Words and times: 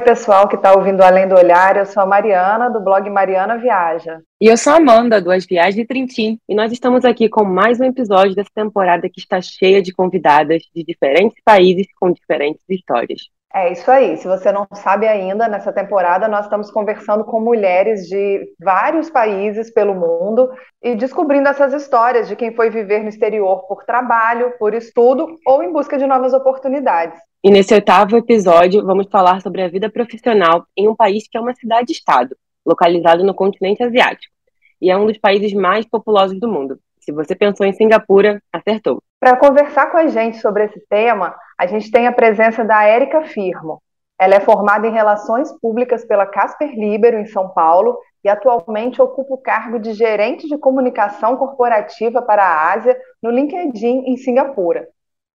pessoal 0.00 0.48
que 0.48 0.56
está 0.56 0.72
ouvindo 0.72 1.02
Além 1.02 1.28
do 1.28 1.34
Olhar. 1.34 1.76
Eu 1.76 1.86
sou 1.86 2.02
a 2.02 2.06
Mariana, 2.06 2.70
do 2.70 2.80
blog 2.80 3.08
Mariana 3.08 3.58
Viaja. 3.58 4.20
E 4.40 4.46
eu 4.46 4.56
sou 4.56 4.72
a 4.72 4.76
Amanda, 4.76 5.20
do 5.20 5.30
As 5.30 5.46
Viagens 5.46 5.76
de 5.76 5.84
Trintim. 5.84 6.38
E 6.48 6.54
nós 6.54 6.72
estamos 6.72 7.04
aqui 7.04 7.28
com 7.28 7.44
mais 7.44 7.78
um 7.78 7.84
episódio 7.84 8.34
dessa 8.34 8.50
temporada 8.54 9.08
que 9.08 9.20
está 9.20 9.40
cheia 9.40 9.82
de 9.82 9.92
convidadas 9.92 10.62
de 10.74 10.82
diferentes 10.82 11.40
países 11.44 11.86
com 11.98 12.12
diferentes 12.12 12.62
histórias. 12.68 13.22
É 13.52 13.72
isso 13.72 13.90
aí. 13.90 14.16
Se 14.16 14.28
você 14.28 14.52
não 14.52 14.66
sabe 14.74 15.08
ainda, 15.08 15.48
nessa 15.48 15.72
temporada 15.72 16.28
nós 16.28 16.44
estamos 16.44 16.70
conversando 16.70 17.24
com 17.24 17.40
mulheres 17.40 18.06
de 18.06 18.54
vários 18.60 19.10
países 19.10 19.72
pelo 19.72 19.92
mundo 19.92 20.48
e 20.80 20.94
descobrindo 20.94 21.48
essas 21.48 21.72
histórias 21.72 22.28
de 22.28 22.36
quem 22.36 22.54
foi 22.54 22.70
viver 22.70 23.02
no 23.02 23.08
exterior 23.08 23.66
por 23.66 23.84
trabalho, 23.84 24.54
por 24.56 24.72
estudo 24.72 25.36
ou 25.44 25.64
em 25.64 25.72
busca 25.72 25.98
de 25.98 26.06
novas 26.06 26.32
oportunidades. 26.32 27.18
E 27.42 27.50
nesse 27.50 27.74
oitavo 27.74 28.16
episódio, 28.16 28.84
vamos 28.84 29.08
falar 29.10 29.40
sobre 29.40 29.62
a 29.62 29.68
vida 29.68 29.90
profissional 29.90 30.64
em 30.76 30.88
um 30.88 30.94
país 30.94 31.26
que 31.28 31.36
é 31.36 31.40
uma 31.40 31.54
cidade-estado, 31.54 32.36
localizado 32.64 33.24
no 33.24 33.34
continente 33.34 33.82
asiático, 33.82 34.32
e 34.80 34.90
é 34.90 34.96
um 34.96 35.06
dos 35.06 35.18
países 35.18 35.52
mais 35.52 35.84
populosos 35.84 36.38
do 36.38 36.46
mundo. 36.46 36.78
Se 37.00 37.10
você 37.10 37.34
pensou 37.34 37.66
em 37.66 37.72
Singapura, 37.72 38.40
acertou. 38.52 39.02
Para 39.18 39.36
conversar 39.36 39.90
com 39.90 39.96
a 39.96 40.06
gente 40.06 40.38
sobre 40.38 40.64
esse 40.64 40.80
tema, 40.88 41.34
a 41.60 41.66
gente 41.66 41.90
tem 41.90 42.06
a 42.06 42.12
presença 42.12 42.64
da 42.64 42.84
Érica 42.84 43.20
Firmo. 43.20 43.82
Ela 44.18 44.36
é 44.36 44.40
formada 44.40 44.86
em 44.86 44.92
Relações 44.92 45.52
Públicas 45.60 46.02
pela 46.06 46.24
Casper 46.24 46.70
Libero, 46.70 47.18
em 47.18 47.26
São 47.26 47.50
Paulo, 47.50 47.98
e 48.24 48.30
atualmente 48.30 49.02
ocupa 49.02 49.34
o 49.34 49.42
cargo 49.42 49.78
de 49.78 49.92
gerente 49.92 50.48
de 50.48 50.56
comunicação 50.56 51.36
corporativa 51.36 52.22
para 52.22 52.42
a 52.42 52.72
Ásia 52.72 52.98
no 53.22 53.30
LinkedIn, 53.30 54.04
em 54.06 54.16
Singapura. 54.16 54.88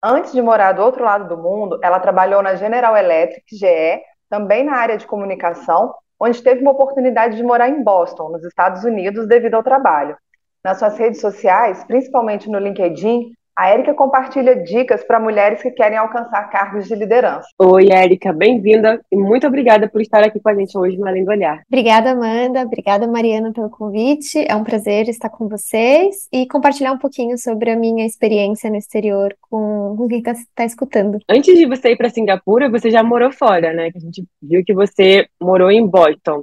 Antes 0.01 0.31
de 0.31 0.41
morar 0.41 0.71
do 0.71 0.83
outro 0.83 1.03
lado 1.03 1.27
do 1.27 1.43
mundo, 1.43 1.81
ela 1.83 1.99
trabalhou 1.99 2.41
na 2.41 2.55
General 2.55 2.97
Electric, 2.97 3.45
GE, 3.57 4.01
também 4.31 4.63
na 4.63 4.77
área 4.77 4.97
de 4.97 5.09
comunicação, 5.09 5.93
onde 6.21 6.41
teve 6.41 6.63
uma 6.63 6.71
oportunidade 6.71 7.37
de 7.37 7.43
morar 7.43 7.69
em 7.69 7.83
Boston, 7.83 8.29
nos 8.29 8.45
Estados 8.45 8.85
Unidos, 8.85 9.27
devido 9.27 9.55
ao 9.55 9.65
trabalho. 9.65 10.17
Nas 10.63 10.79
suas 10.79 10.97
redes 10.97 11.21
sociais, 11.21 11.83
principalmente 11.83 12.49
no 12.49 12.61
LinkedIn, 12.61 13.33
a 13.57 13.69
Érica 13.69 13.93
compartilha 13.95 14.57
dicas 14.57 15.05
para 15.05 15.21
mulheres 15.21 15.63
que 15.63 15.71
querem 15.71 15.99
alcançar 15.99 16.49
cargos 16.51 16.89
de 16.89 16.95
liderança. 16.95 17.47
Oi, 17.59 17.91
Érica, 17.93 18.33
bem-vinda 18.33 19.01
e 19.11 19.17
muito 19.17 19.47
obrigada 19.47 19.89
por 19.89 20.01
estar 20.01 20.23
aqui 20.23 20.41
com 20.41 20.49
a 20.49 20.55
gente 20.55 20.77
hoje 20.77 20.97
no 20.97 21.07
Além 21.07 21.25
do 21.25 21.31
Olhar. 21.31 21.63
Obrigada, 21.69 22.13
Amanda. 22.13 22.63
Obrigada, 22.63 23.07
Mariana, 23.07 23.53
pelo 23.53 23.69
convite. 23.69 24.45
É 24.49 24.57
um 24.57 24.65
prazer 24.65 25.09
estar 25.09 25.29
com 25.29 25.49
vocês 25.49 26.29
e 26.33 26.47
compartilhar 26.47 26.93
um 26.93 26.99
pouquinho 26.99 27.37
sobre 27.37 27.71
a 27.71 27.77
minha 27.77 28.07
experiência 28.07 28.71
no 28.71 28.77
exterior 28.77 29.37
com, 29.41 29.95
com 29.97 30.09
quem 30.09 30.19
está 30.19 30.33
tá 30.55 30.65
escutando. 30.65 31.19
Antes 31.29 31.55
de 31.55 31.67
você 31.67 31.91
ir 31.91 31.97
para 31.97 32.09
Singapura, 32.09 32.71
você 32.71 32.91
já 32.91 33.03
morou 33.03 33.31
fora, 33.33 33.73
né? 33.73 33.91
A 33.95 33.99
gente 33.99 34.25
viu 34.41 34.65
que 34.65 34.73
você 34.73 35.27
morou 35.41 35.71
em 35.71 35.87
Boston. 35.87 36.43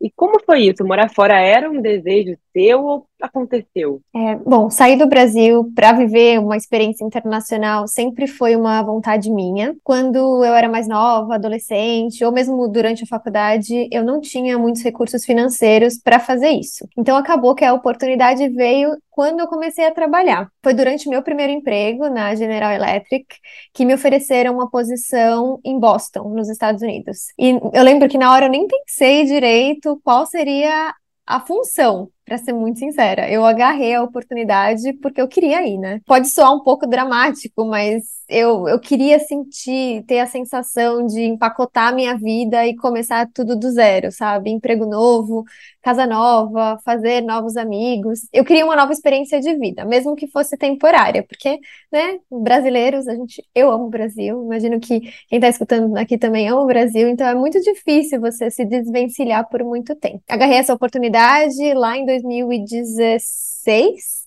E 0.00 0.10
como 0.10 0.40
foi 0.40 0.62
isso? 0.62 0.84
Morar 0.84 1.10
fora 1.10 1.38
era 1.38 1.70
um 1.70 1.80
desejo 1.80 2.36
seu 2.52 2.84
ou 2.84 3.06
aconteceu? 3.20 4.00
É, 4.14 4.36
bom, 4.36 4.70
sair 4.70 4.96
do 4.96 5.06
Brasil 5.06 5.70
para 5.74 5.92
viver 5.92 6.38
uma 6.38 6.56
experiência 6.56 7.04
internacional 7.04 7.86
sempre 7.86 8.26
foi 8.26 8.56
uma 8.56 8.82
vontade 8.82 9.30
minha. 9.30 9.76
Quando 9.84 10.44
eu 10.44 10.54
era 10.54 10.68
mais 10.68 10.88
nova, 10.88 11.34
adolescente, 11.34 12.24
ou 12.24 12.32
mesmo 12.32 12.68
durante 12.68 13.04
a 13.04 13.06
faculdade, 13.06 13.88
eu 13.92 14.04
não 14.04 14.20
tinha 14.20 14.58
muitos 14.58 14.82
recursos 14.82 15.24
financeiros 15.24 15.98
para 15.98 16.18
fazer 16.18 16.50
isso. 16.50 16.88
Então 16.96 17.16
acabou 17.16 17.54
que 17.54 17.64
a 17.64 17.74
oportunidade 17.74 18.48
veio 18.48 18.96
quando 19.10 19.40
eu 19.40 19.48
comecei 19.48 19.86
a 19.86 19.92
trabalhar. 19.92 20.48
Foi 20.62 20.72
durante 20.72 21.08
meu 21.08 21.22
primeiro 21.22 21.52
emprego 21.52 22.08
na 22.08 22.34
General 22.34 22.72
Electric 22.72 23.26
que 23.74 23.84
me 23.84 23.92
ofereceram 23.94 24.54
uma 24.54 24.70
posição 24.70 25.60
em 25.64 25.78
Boston, 25.78 26.30
nos 26.30 26.48
Estados 26.48 26.80
Unidos. 26.80 27.26
E 27.38 27.50
eu 27.72 27.82
lembro 27.82 28.08
que 28.08 28.16
na 28.16 28.32
hora 28.32 28.46
eu 28.46 28.50
nem 28.50 28.66
pensei 28.66 29.24
direito 29.24 30.00
qual 30.02 30.24
seria 30.24 30.94
a 31.26 31.40
função 31.40 32.08
para 32.30 32.38
ser 32.38 32.52
muito 32.52 32.78
sincera. 32.78 33.28
Eu 33.28 33.44
agarrei 33.44 33.92
a 33.92 34.04
oportunidade 34.04 34.92
porque 35.02 35.20
eu 35.20 35.26
queria 35.26 35.66
ir, 35.66 35.76
né? 35.78 36.00
Pode 36.06 36.28
soar 36.28 36.54
um 36.54 36.62
pouco 36.62 36.86
dramático, 36.86 37.64
mas 37.66 38.04
eu, 38.28 38.68
eu 38.68 38.78
queria 38.78 39.18
sentir, 39.18 40.04
ter 40.06 40.20
a 40.20 40.26
sensação 40.26 41.04
de 41.04 41.22
empacotar 41.22 41.88
a 41.88 41.92
minha 41.92 42.16
vida 42.16 42.64
e 42.64 42.76
começar 42.76 43.28
tudo 43.34 43.56
do 43.56 43.68
zero, 43.72 44.12
sabe? 44.12 44.50
Emprego 44.50 44.86
novo, 44.86 45.44
casa 45.82 46.06
nova, 46.06 46.78
fazer 46.84 47.22
novos 47.22 47.56
amigos. 47.56 48.20
Eu 48.32 48.44
queria 48.44 48.64
uma 48.64 48.76
nova 48.76 48.92
experiência 48.92 49.40
de 49.40 49.52
vida, 49.58 49.84
mesmo 49.84 50.14
que 50.14 50.28
fosse 50.28 50.56
temporária, 50.56 51.24
porque, 51.26 51.58
né, 51.90 52.18
brasileiros, 52.30 53.08
a 53.08 53.14
gente, 53.16 53.42
eu 53.52 53.70
amo 53.70 53.86
o 53.86 53.90
Brasil, 53.90 54.44
imagino 54.44 54.78
que 54.78 55.00
quem 55.00 55.38
está 55.38 55.48
escutando 55.48 55.96
aqui 55.96 56.16
também 56.16 56.48
ama 56.48 56.60
o 56.60 56.66
Brasil, 56.66 57.08
então 57.08 57.26
é 57.26 57.34
muito 57.34 57.60
difícil 57.60 58.20
você 58.20 58.48
se 58.50 58.64
desvencilhar 58.64 59.48
por 59.48 59.64
muito 59.64 59.96
tempo. 59.96 60.22
Agarrei 60.28 60.58
essa 60.58 60.74
oportunidade 60.74 61.74
lá 61.74 61.96
em 61.96 62.06
2016. 62.22 64.20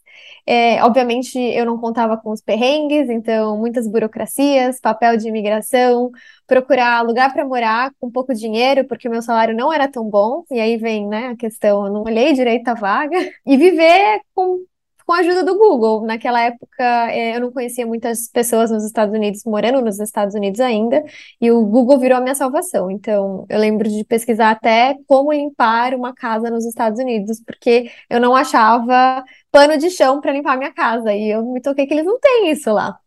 É, 0.46 0.84
obviamente, 0.84 1.40
eu 1.40 1.66
não 1.66 1.78
contava 1.78 2.18
com 2.18 2.32
os 2.32 2.42
perrengues, 2.42 3.10
então 3.10 3.58
muitas 3.58 3.88
burocracias, 3.88 4.80
papel 4.80 5.16
de 5.16 5.28
imigração, 5.30 6.12
procurar 6.46 7.02
lugar 7.02 7.32
para 7.34 7.46
morar 7.46 7.92
com 8.00 8.12
pouco 8.12 8.34
dinheiro, 8.34 8.86
porque 8.86 9.08
o 9.08 9.12
meu 9.12 9.22
salário 9.22 9.56
não 9.56 9.72
era 9.72 9.88
tão 9.88 10.10
bom, 10.10 10.44
e 10.52 10.60
aí 10.60 10.76
vem 10.78 11.08
né, 11.08 11.28
a 11.28 11.36
questão, 11.38 11.86
eu 11.86 11.94
não 11.94 12.04
olhei 12.04 12.34
direito 12.34 12.68
a 12.68 12.74
vaga, 12.74 13.18
e 13.46 13.58
viver 13.58 14.22
com 14.36 14.60
com 15.06 15.14
a 15.14 15.20
ajuda 15.20 15.44
do 15.44 15.58
Google. 15.58 16.06
Naquela 16.06 16.42
época, 16.42 16.84
é, 17.12 17.36
eu 17.36 17.42
não 17.42 17.52
conhecia 17.52 17.86
muitas 17.86 18.28
pessoas 18.30 18.72
nos 18.72 18.84
Estados 18.86 19.14
Unidos, 19.14 19.44
morando 19.46 19.82
nos 19.82 20.00
Estados 20.00 20.36
Unidos 20.36 20.60
ainda, 20.60 21.04
e 21.40 21.52
o 21.52 21.66
Google 21.66 22.00
virou 22.00 22.18
a 22.18 22.22
minha 22.22 22.36
salvação. 22.36 22.90
Então, 22.92 23.46
eu 23.50 23.60
lembro 23.60 23.90
de 23.90 24.04
pesquisar 24.06 24.52
até 24.52 24.96
como 25.08 25.34
limpar 25.34 25.94
uma 25.94 26.14
casa 26.14 26.50
nos 26.50 26.66
Estados 26.66 27.00
Unidos, 27.00 27.42
porque 27.46 27.92
eu 28.10 28.20
não 28.20 28.36
achava 28.36 29.24
pano 29.52 29.78
de 29.78 29.90
chão 29.90 30.20
para 30.22 30.32
limpar 30.32 30.58
minha 30.58 30.74
casa, 30.74 31.14
e 31.14 31.30
eu 31.30 31.44
me 31.46 31.62
toquei 31.62 31.86
que 31.86 31.94
eles 31.94 32.06
não 32.06 32.20
têm 32.20 32.52
isso 32.52 32.72
lá 32.72 32.98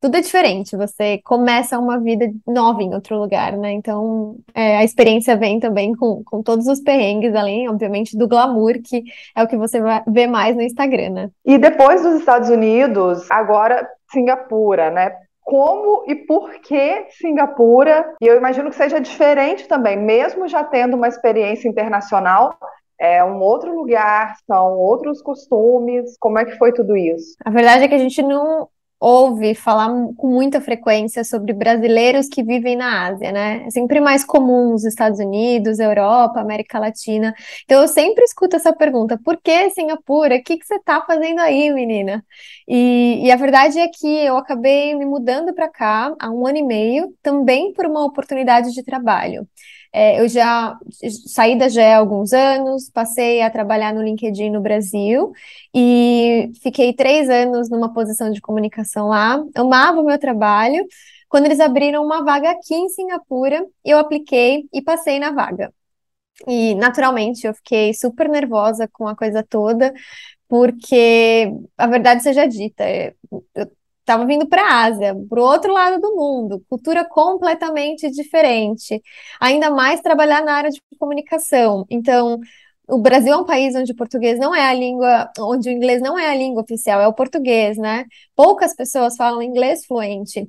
tudo 0.00 0.16
é 0.16 0.20
diferente, 0.20 0.76
você 0.76 1.18
começa 1.24 1.78
uma 1.78 1.98
vida 1.98 2.30
nova 2.46 2.82
em 2.82 2.94
outro 2.94 3.18
lugar, 3.18 3.56
né? 3.56 3.72
Então, 3.72 4.36
é, 4.54 4.78
a 4.78 4.84
experiência 4.84 5.36
vem 5.36 5.58
também 5.58 5.94
com, 5.94 6.22
com 6.24 6.42
todos 6.42 6.66
os 6.66 6.80
perrengues, 6.80 7.34
além, 7.34 7.68
obviamente, 7.68 8.16
do 8.16 8.28
glamour, 8.28 8.74
que 8.82 9.02
é 9.34 9.42
o 9.42 9.48
que 9.48 9.56
você 9.56 9.80
vai 9.80 10.02
ver 10.06 10.28
mais 10.28 10.54
no 10.54 10.62
Instagram, 10.62 11.10
né? 11.10 11.30
E 11.44 11.58
depois 11.58 12.02
dos 12.02 12.14
Estados 12.20 12.48
Unidos, 12.48 13.28
agora 13.30 13.88
Singapura, 14.12 14.90
né? 14.90 15.12
Como 15.40 16.04
e 16.06 16.14
por 16.14 16.50
que 16.60 17.06
Singapura? 17.10 18.14
E 18.20 18.26
eu 18.26 18.36
imagino 18.36 18.70
que 18.70 18.76
seja 18.76 19.00
diferente 19.00 19.66
também, 19.66 19.96
mesmo 19.96 20.46
já 20.46 20.62
tendo 20.62 20.94
uma 20.94 21.08
experiência 21.08 21.68
internacional, 21.68 22.54
é 23.00 23.24
um 23.24 23.40
outro 23.40 23.74
lugar, 23.74 24.36
são 24.46 24.76
outros 24.76 25.22
costumes. 25.22 26.16
Como 26.18 26.38
é 26.38 26.44
que 26.44 26.58
foi 26.58 26.72
tudo 26.72 26.96
isso? 26.96 27.34
A 27.44 27.50
verdade 27.50 27.84
é 27.84 27.88
que 27.88 27.94
a 27.94 27.98
gente 27.98 28.20
não 28.22 28.68
ouve 29.00 29.54
falar 29.54 29.88
com 30.16 30.28
muita 30.28 30.60
frequência 30.60 31.22
sobre 31.24 31.52
brasileiros 31.52 32.28
que 32.28 32.42
vivem 32.42 32.76
na 32.76 33.06
Ásia, 33.08 33.30
né? 33.32 33.64
É 33.66 33.70
sempre 33.70 34.00
mais 34.00 34.24
comum 34.24 34.70
nos 34.72 34.84
Estados 34.84 35.20
Unidos, 35.20 35.78
Europa, 35.78 36.40
América 36.40 36.78
Latina. 36.78 37.34
Então 37.64 37.80
eu 37.82 37.88
sempre 37.88 38.24
escuto 38.24 38.56
essa 38.56 38.72
pergunta: 38.72 39.18
por 39.24 39.40
que 39.40 39.70
Singapura? 39.70 40.36
O 40.36 40.42
que, 40.42 40.58
que 40.58 40.66
você 40.66 40.76
está 40.76 41.00
fazendo 41.06 41.40
aí, 41.40 41.72
menina? 41.72 42.24
E, 42.66 43.20
e, 43.26 43.30
a 43.30 43.36
verdade 43.36 43.78
é 43.78 43.88
que 43.88 44.06
eu 44.06 44.36
acabei 44.36 44.94
me 44.94 45.06
mudando 45.06 45.54
para 45.54 45.68
cá 45.68 46.14
há 46.18 46.30
um 46.30 46.46
ano 46.46 46.58
e 46.58 46.62
meio, 46.62 47.14
também 47.22 47.72
por 47.72 47.86
uma 47.86 48.04
oportunidade 48.04 48.72
de 48.72 48.82
trabalho. 48.82 49.46
É, 49.92 50.20
eu 50.20 50.28
já 50.28 50.78
saí 51.26 51.58
da 51.58 51.68
GE 51.68 51.80
há 51.80 51.98
alguns 51.98 52.32
anos, 52.32 52.90
passei 52.90 53.40
a 53.42 53.50
trabalhar 53.50 53.92
no 53.94 54.02
LinkedIn 54.02 54.50
no 54.50 54.60
Brasil 54.60 55.32
e 55.74 56.50
fiquei 56.62 56.92
três 56.92 57.28
anos 57.30 57.70
numa 57.70 57.92
posição 57.92 58.30
de 58.30 58.40
comunicação 58.40 59.08
lá. 59.08 59.42
Amava 59.54 60.00
o 60.00 60.04
meu 60.04 60.18
trabalho. 60.18 60.86
Quando 61.28 61.46
eles 61.46 61.60
abriram 61.60 62.04
uma 62.04 62.24
vaga 62.24 62.50
aqui 62.50 62.74
em 62.74 62.88
Singapura, 62.88 63.64
eu 63.84 63.98
apliquei 63.98 64.66
e 64.72 64.82
passei 64.82 65.18
na 65.18 65.30
vaga. 65.30 65.72
E, 66.46 66.74
naturalmente, 66.76 67.46
eu 67.46 67.54
fiquei 67.54 67.92
super 67.94 68.28
nervosa 68.28 68.88
com 68.92 69.08
a 69.08 69.16
coisa 69.16 69.42
toda, 69.42 69.92
porque 70.48 71.50
a 71.78 71.86
verdade 71.88 72.22
seja 72.22 72.46
dita, 72.46 72.84
eu 72.90 73.14
estava 74.08 74.24
vindo 74.26 74.48
para 74.48 74.62
a 74.62 74.84
Ásia, 74.84 75.14
para 75.28 75.40
o 75.40 75.44
outro 75.44 75.72
lado 75.72 76.00
do 76.00 76.16
mundo, 76.16 76.64
cultura 76.68 77.04
completamente 77.04 78.10
diferente, 78.10 79.02
ainda 79.38 79.70
mais 79.70 80.00
trabalhar 80.00 80.42
na 80.42 80.54
área 80.54 80.70
de 80.70 80.80
comunicação. 80.98 81.84
Então, 81.90 82.40
o 82.88 82.98
Brasil 82.98 83.34
é 83.34 83.36
um 83.36 83.44
país 83.44 83.74
onde 83.74 83.92
o 83.92 83.96
português 83.96 84.38
não 84.38 84.54
é 84.54 84.66
a 84.68 84.74
língua, 84.74 85.30
onde 85.38 85.68
o 85.68 85.72
inglês 85.72 86.00
não 86.00 86.18
é 86.18 86.30
a 86.30 86.34
língua 86.34 86.62
oficial, 86.62 87.00
é 87.00 87.06
o 87.06 87.12
português, 87.12 87.76
né? 87.76 88.06
Poucas 88.34 88.74
pessoas 88.74 89.14
falam 89.16 89.42
inglês 89.42 89.84
fluente. 89.86 90.48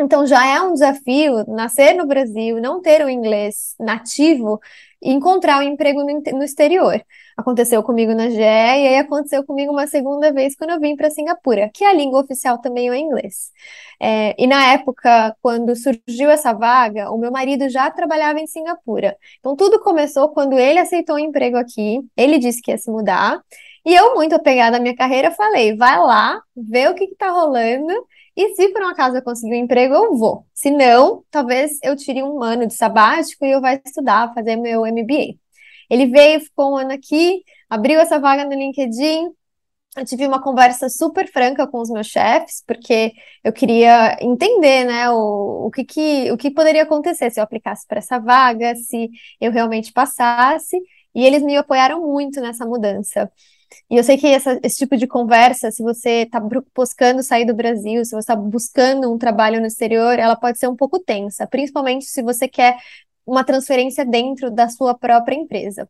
Então 0.00 0.26
já 0.26 0.46
é 0.46 0.60
um 0.62 0.72
desafio 0.72 1.44
nascer 1.46 1.94
no 1.94 2.06
Brasil, 2.06 2.60
não 2.60 2.80
ter 2.80 3.04
o 3.04 3.10
inglês 3.10 3.74
nativo 3.78 4.58
e 5.02 5.12
encontrar 5.12 5.58
um 5.58 5.62
emprego 5.62 6.02
no, 6.02 6.42
exterior. 6.42 7.02
Aconteceu 7.36 7.82
comigo 7.82 8.12
na 8.14 8.28
GE 8.28 8.40
e 8.40 8.42
aí 8.42 8.96
aconteceu 8.96 9.44
comigo 9.44 9.72
uma 9.72 9.86
segunda 9.86 10.32
vez 10.32 10.54
quando 10.54 10.70
eu 10.70 10.80
vim 10.80 10.96
para 10.96 11.10
Singapura, 11.10 11.70
que 11.72 11.84
a 11.84 11.92
língua 11.92 12.20
oficial 12.20 12.58
também 12.58 12.88
é 12.88 12.90
o 12.90 12.94
inglês. 12.94 13.50
É, 14.00 14.34
e 14.38 14.46
na 14.46 14.72
época, 14.72 15.34
quando 15.42 15.74
surgiu 15.76 16.30
essa 16.30 16.52
vaga, 16.52 17.10
o 17.10 17.18
meu 17.18 17.30
marido 17.30 17.68
já 17.68 17.90
trabalhava 17.90 18.40
em 18.40 18.46
Singapura. 18.46 19.16
Então 19.38 19.56
tudo 19.56 19.80
começou 19.80 20.28
quando 20.30 20.58
ele 20.58 20.78
aceitou 20.78 21.16
um 21.16 21.18
emprego 21.18 21.56
aqui, 21.56 22.00
ele 22.16 22.38
disse 22.38 22.62
que 22.62 22.70
ia 22.70 22.78
se 22.78 22.90
mudar. 22.90 23.40
E 23.84 23.94
eu, 23.94 24.14
muito 24.14 24.34
apegada 24.34 24.76
à 24.76 24.80
minha 24.80 24.94
carreira, 24.94 25.30
falei: 25.30 25.74
vai 25.76 25.98
lá, 25.98 26.42
vê 26.54 26.88
o 26.88 26.94
que 26.94 27.04
está 27.04 27.30
rolando 27.30 27.92
e 28.42 28.54
se 28.54 28.68
por 28.70 28.82
um 28.82 28.88
acaso 28.88 29.16
eu 29.16 29.22
conseguir 29.22 29.52
um 29.54 29.64
emprego, 29.64 29.94
eu 29.94 30.16
vou. 30.16 30.46
Se 30.54 30.70
não, 30.70 31.24
talvez 31.30 31.78
eu 31.82 31.96
tire 31.96 32.22
um 32.22 32.42
ano 32.42 32.66
de 32.66 32.74
sabático 32.74 33.44
e 33.44 33.50
eu 33.52 33.60
vá 33.60 33.74
estudar, 33.74 34.32
fazer 34.34 34.56
meu 34.56 34.86
MBA. 34.86 35.36
Ele 35.90 36.06
veio, 36.06 36.40
ficou 36.40 36.72
um 36.72 36.76
ano 36.76 36.92
aqui, 36.92 37.42
abriu 37.68 38.00
essa 38.00 38.18
vaga 38.18 38.44
no 38.44 38.54
LinkedIn. 38.54 39.30
Eu 39.96 40.04
tive 40.04 40.26
uma 40.26 40.40
conversa 40.40 40.88
super 40.88 41.30
franca 41.30 41.66
com 41.66 41.80
os 41.80 41.90
meus 41.90 42.06
chefes, 42.06 42.62
porque 42.66 43.12
eu 43.42 43.52
queria 43.52 44.16
entender, 44.20 44.84
né, 44.84 45.10
o, 45.10 45.66
o, 45.66 45.70
que, 45.70 45.84
que, 45.84 46.30
o 46.30 46.36
que 46.36 46.50
poderia 46.50 46.84
acontecer 46.84 47.30
se 47.30 47.40
eu 47.40 47.44
aplicasse 47.44 47.86
para 47.88 47.98
essa 47.98 48.18
vaga, 48.20 48.74
se 48.76 49.10
eu 49.40 49.50
realmente 49.50 49.92
passasse, 49.92 50.76
e 51.14 51.24
eles 51.26 51.42
me 51.42 51.56
apoiaram 51.56 52.00
muito 52.06 52.40
nessa 52.40 52.64
mudança. 52.64 53.30
E 53.90 53.96
eu 53.96 54.04
sei 54.04 54.16
que 54.16 54.26
essa, 54.26 54.58
esse 54.62 54.78
tipo 54.78 54.96
de 54.96 55.06
conversa, 55.06 55.70
se 55.70 55.82
você 55.82 56.22
está 56.22 56.40
buscando 56.74 57.22
sair 57.22 57.44
do 57.44 57.54
Brasil, 57.54 58.04
se 58.04 58.10
você 58.10 58.18
está 58.18 58.36
buscando 58.36 59.12
um 59.12 59.18
trabalho 59.18 59.60
no 59.60 59.66
exterior, 59.66 60.18
ela 60.18 60.36
pode 60.36 60.58
ser 60.58 60.68
um 60.68 60.76
pouco 60.76 60.98
tensa, 60.98 61.46
principalmente 61.46 62.04
se 62.06 62.22
você 62.22 62.48
quer 62.48 62.76
uma 63.26 63.44
transferência 63.44 64.04
dentro 64.04 64.50
da 64.50 64.68
sua 64.68 64.94
própria 64.94 65.36
empresa. 65.36 65.88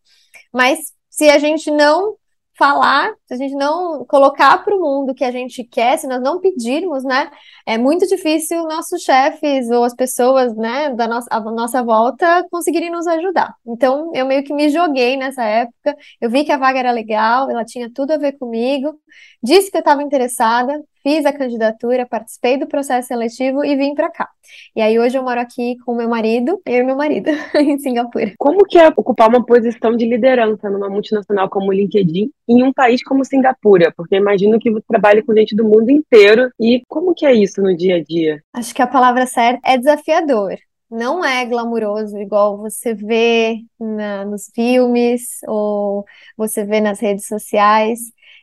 Mas 0.52 0.92
se 1.08 1.28
a 1.30 1.38
gente 1.38 1.70
não 1.70 2.16
falar, 2.58 3.12
se 3.26 3.34
a 3.34 3.36
gente 3.36 3.54
não 3.54 4.04
colocar 4.04 4.62
para 4.62 4.76
o 4.76 4.80
mundo 4.80 5.14
que 5.14 5.24
a 5.24 5.30
gente 5.30 5.64
quer, 5.64 5.98
se 5.98 6.06
nós 6.06 6.20
não 6.20 6.40
pedirmos, 6.40 7.02
né, 7.04 7.30
é 7.66 7.78
muito 7.78 8.06
difícil 8.06 8.64
nossos 8.64 9.02
chefes 9.02 9.70
ou 9.70 9.82
as 9.82 9.94
pessoas, 9.94 10.54
né, 10.54 10.90
da 10.94 11.08
nossa, 11.08 11.28
a 11.30 11.40
nossa 11.40 11.82
volta 11.82 12.46
conseguirem 12.50 12.90
nos 12.90 13.06
ajudar. 13.06 13.54
Então, 13.66 14.10
eu 14.14 14.26
meio 14.26 14.44
que 14.44 14.52
me 14.52 14.68
joguei 14.68 15.16
nessa 15.16 15.42
época, 15.44 15.96
eu 16.20 16.30
vi 16.30 16.44
que 16.44 16.52
a 16.52 16.58
vaga 16.58 16.78
era 16.78 16.90
legal, 16.92 17.50
ela 17.50 17.64
tinha 17.64 17.90
tudo 17.92 18.12
a 18.12 18.18
ver 18.18 18.32
comigo, 18.32 18.94
disse 19.42 19.70
que 19.70 19.76
eu 19.76 19.80
estava 19.80 20.02
interessada, 20.02 20.78
fiz 21.02 21.24
a 21.24 21.32
candidatura, 21.32 22.06
participei 22.06 22.56
do 22.56 22.66
processo 22.66 23.08
seletivo 23.08 23.64
e 23.64 23.76
vim 23.76 23.94
para 23.94 24.10
cá. 24.10 24.28
E 24.74 24.80
aí 24.80 24.98
hoje 24.98 25.16
eu 25.16 25.22
moro 25.22 25.40
aqui 25.40 25.76
com 25.84 25.94
meu 25.94 26.08
marido, 26.08 26.60
eu 26.66 26.78
e 26.78 26.82
meu 26.82 26.96
marido, 26.96 27.30
em 27.56 27.78
Singapura. 27.78 28.32
Como 28.38 28.64
que 28.64 28.78
é 28.78 28.88
ocupar 28.88 29.28
uma 29.28 29.44
posição 29.44 29.96
de 29.96 30.06
liderança 30.06 30.68
numa 30.68 30.88
multinacional 30.88 31.48
como 31.48 31.68
o 31.68 31.72
LinkedIn 31.72 32.30
em 32.48 32.62
um 32.62 32.72
país 32.72 33.02
como 33.02 33.24
Singapura? 33.24 33.92
Porque 33.96 34.16
imagino 34.16 34.58
que 34.58 34.70
você 34.70 34.84
trabalha 34.88 35.22
com 35.24 35.34
gente 35.34 35.54
do 35.54 35.64
mundo 35.64 35.90
inteiro 35.90 36.50
e 36.60 36.82
como 36.88 37.14
que 37.14 37.26
é 37.26 37.32
isso 37.32 37.62
no 37.62 37.76
dia 37.76 37.96
a 37.96 38.02
dia? 38.02 38.42
Acho 38.52 38.74
que 38.74 38.82
a 38.82 38.86
palavra 38.86 39.26
certa 39.26 39.60
é 39.64 39.78
desafiador 39.78 40.56
não 40.90 41.24
é 41.24 41.46
glamuroso 41.46 42.18
igual 42.18 42.58
você 42.58 42.94
vê 42.94 43.60
na, 43.78 44.24
nos 44.24 44.50
filmes 44.52 45.38
ou 45.46 46.04
você 46.36 46.64
vê 46.64 46.80
nas 46.80 46.98
redes 46.98 47.26
sociais. 47.28 48.00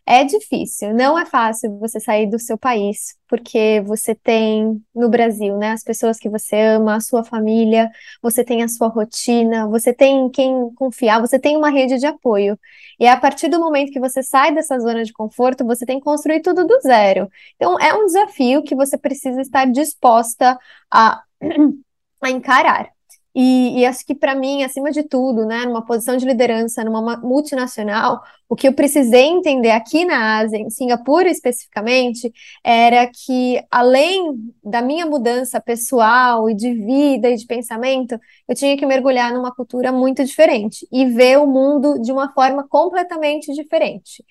É 0.10 0.24
difícil, 0.24 0.94
não 0.94 1.20
é 1.20 1.26
fácil 1.26 1.78
você 1.80 2.00
sair 2.00 2.30
do 2.30 2.40
seu 2.40 2.58
país, 2.58 3.18
porque 3.28 3.82
você 3.82 4.16
tem 4.16 4.82
no 4.96 5.10
Brasil, 5.10 5.58
né, 5.58 5.72
as 5.74 5.84
pessoas 5.84 6.18
que 6.18 6.30
você 6.30 6.56
ama, 6.56 6.96
a 6.96 7.02
sua 7.02 7.26
família, 7.26 7.92
você 8.22 8.42
tem 8.42 8.64
a 8.64 8.70
sua 8.70 8.88
rotina, 8.88 9.68
você 9.68 9.94
tem 9.94 10.30
quem 10.30 10.74
confiar, 10.76 11.20
você 11.20 11.38
tem 11.38 11.58
uma 11.58 11.70
rede 11.70 11.98
de 11.98 12.06
apoio. 12.06 12.58
E 12.98 13.06
a 13.06 13.18
partir 13.20 13.50
do 13.50 13.60
momento 13.60 13.92
que 13.92 14.00
você 14.00 14.24
sai 14.24 14.54
dessa 14.56 14.80
zona 14.80 15.04
de 15.04 15.12
conforto, 15.12 15.66
você 15.66 15.86
tem 15.86 15.98
que 16.00 16.06
construir 16.06 16.42
tudo 16.42 16.66
do 16.66 16.80
zero. 16.80 17.30
Então, 17.58 17.78
é 17.78 17.94
um 17.94 18.06
desafio 18.06 18.64
que 18.64 18.76
você 18.76 18.98
precisa 18.98 19.42
estar 19.42 19.66
disposta 19.66 20.58
a, 20.90 21.22
a 22.24 22.30
encarar. 22.30 22.97
E, 23.40 23.82
e, 23.82 23.86
acho 23.86 24.04
que 24.04 24.16
para 24.16 24.34
mim, 24.34 24.64
acima 24.64 24.90
de 24.90 25.04
tudo, 25.04 25.46
né, 25.46 25.64
numa 25.64 25.86
posição 25.86 26.18
de 26.18 26.26
liderança, 26.26 26.84
numa 26.84 27.18
multinacional, 27.18 28.20
o 28.50 28.56
que 28.56 28.68
eu 28.68 28.74
precisei 28.74 29.26
entender 29.26 29.70
aqui 29.70 30.04
na 30.06 30.40
Ásia, 30.40 30.58
em 30.58 30.72
Singapura 30.72 31.30
especificamente, 31.30 32.34
era 32.64 33.06
que 33.06 33.64
além 33.70 34.34
da 34.64 34.82
minha 34.82 35.06
mudança 35.06 35.62
pessoal 35.62 36.50
e 36.50 36.56
de 36.56 36.74
vida 36.74 37.30
e 37.30 37.36
de 37.36 37.46
pensamento, 37.46 38.20
eu 38.48 38.56
tinha 38.56 38.76
que 38.76 38.88
mergulhar 38.88 39.32
numa 39.32 39.54
cultura 39.54 39.92
muito 39.92 40.26
diferente 40.26 40.88
e 40.92 41.06
ver 41.06 41.38
o 41.38 41.46
mundo 41.46 42.02
de 42.02 42.12
uma 42.12 42.34
forma 42.34 42.68
completamente 42.68 43.54
diferente. 43.54 44.26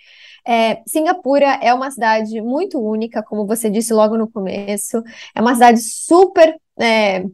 É, 0.45 0.83
Singapura 0.85 1.61
é 1.63 1.73
uma 1.73 1.93
cidade 1.93 2.41
muito 2.41 2.81
única, 2.81 3.23
como 3.23 3.47
você 3.47 3.71
disse 3.71 3.93
logo 3.95 4.17
no 4.19 4.29
começo, 4.29 5.01
é 5.33 5.41
uma 5.41 5.55
cidade 5.55 5.79
super. 5.81 6.57
É, 6.81 7.25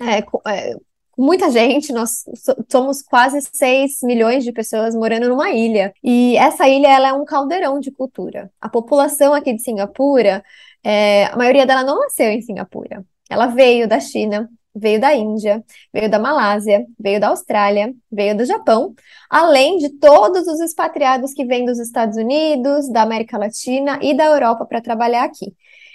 é, 0.00 0.18
é, 0.48 0.76
muita 1.16 1.50
gente, 1.50 1.92
nós 1.92 2.24
somos 2.70 3.02
quase 3.02 3.40
6 3.52 3.98
milhões 4.02 4.44
de 4.44 4.52
pessoas 4.52 4.94
morando 4.94 5.28
numa 5.28 5.50
ilha. 5.50 5.92
E 6.02 6.36
essa 6.36 6.68
ilha 6.68 6.88
ela 6.88 7.08
é 7.08 7.12
um 7.12 7.24
caldeirão 7.24 7.80
de 7.80 7.90
cultura. 7.90 8.50
A 8.60 8.68
população 8.68 9.34
aqui 9.34 9.52
de 9.52 9.62
Singapura, 9.62 10.44
é, 10.82 11.26
a 11.26 11.36
maioria 11.36 11.66
dela 11.66 11.82
não 11.82 12.00
nasceu 12.00 12.30
em 12.30 12.42
Singapura. 12.42 13.04
Ela 13.30 13.46
veio 13.46 13.88
da 13.88 14.00
China, 14.00 14.48
veio 14.74 15.00
da 15.00 15.14
Índia, 15.14 15.64
veio 15.92 16.10
da 16.10 16.18
Malásia, 16.18 16.84
veio 16.98 17.20
da 17.20 17.28
Austrália, 17.28 17.94
veio 18.10 18.36
do 18.36 18.44
Japão, 18.44 18.94
além 19.30 19.78
de 19.78 19.90
todos 19.90 20.46
os 20.48 20.60
expatriados 20.60 21.32
que 21.32 21.44
vêm 21.44 21.64
dos 21.64 21.78
Estados 21.78 22.16
Unidos, 22.16 22.90
da 22.90 23.02
América 23.02 23.38
Latina 23.38 23.98
e 24.02 24.14
da 24.14 24.24
Europa 24.26 24.66
para 24.66 24.80
trabalhar 24.80 25.24
aqui. 25.24 25.54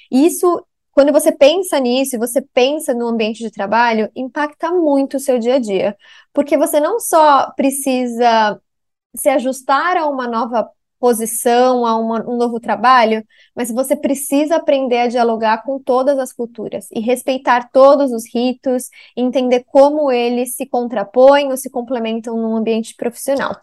Isso 0.09 0.65
quando 0.99 1.13
você 1.13 1.31
pensa 1.31 1.79
nisso, 1.79 2.19
você 2.19 2.41
pensa 2.41 2.93
no 2.93 3.07
ambiente 3.07 3.39
de 3.39 3.49
trabalho, 3.49 4.11
impacta 4.13 4.69
muito 4.69 5.15
o 5.15 5.19
seu 5.21 5.39
dia 5.39 5.55
a 5.55 5.57
dia, 5.57 5.95
porque 6.33 6.57
você 6.57 6.77
não 6.77 6.99
só 6.99 7.49
precisa 7.51 8.59
se 9.15 9.29
ajustar 9.29 9.95
a 9.95 10.09
uma 10.09 10.27
nova 10.27 10.69
posição, 10.99 11.85
a 11.85 11.95
uma, 11.95 12.29
um 12.29 12.35
novo 12.35 12.59
trabalho, 12.59 13.23
mas 13.55 13.71
você 13.71 13.95
precisa 13.95 14.57
aprender 14.57 14.97
a 14.97 15.07
dialogar 15.07 15.63
com 15.63 15.79
todas 15.79 16.19
as 16.19 16.33
culturas 16.33 16.89
e 16.91 16.99
respeitar 16.99 17.71
todos 17.71 18.11
os 18.11 18.25
ritos, 18.35 18.89
entender 19.15 19.63
como 19.71 20.11
eles 20.11 20.57
se 20.57 20.65
contrapõem 20.65 21.49
ou 21.49 21.55
se 21.55 21.69
complementam 21.69 22.35
num 22.35 22.57
ambiente 22.57 22.93
profissional. 22.97 23.55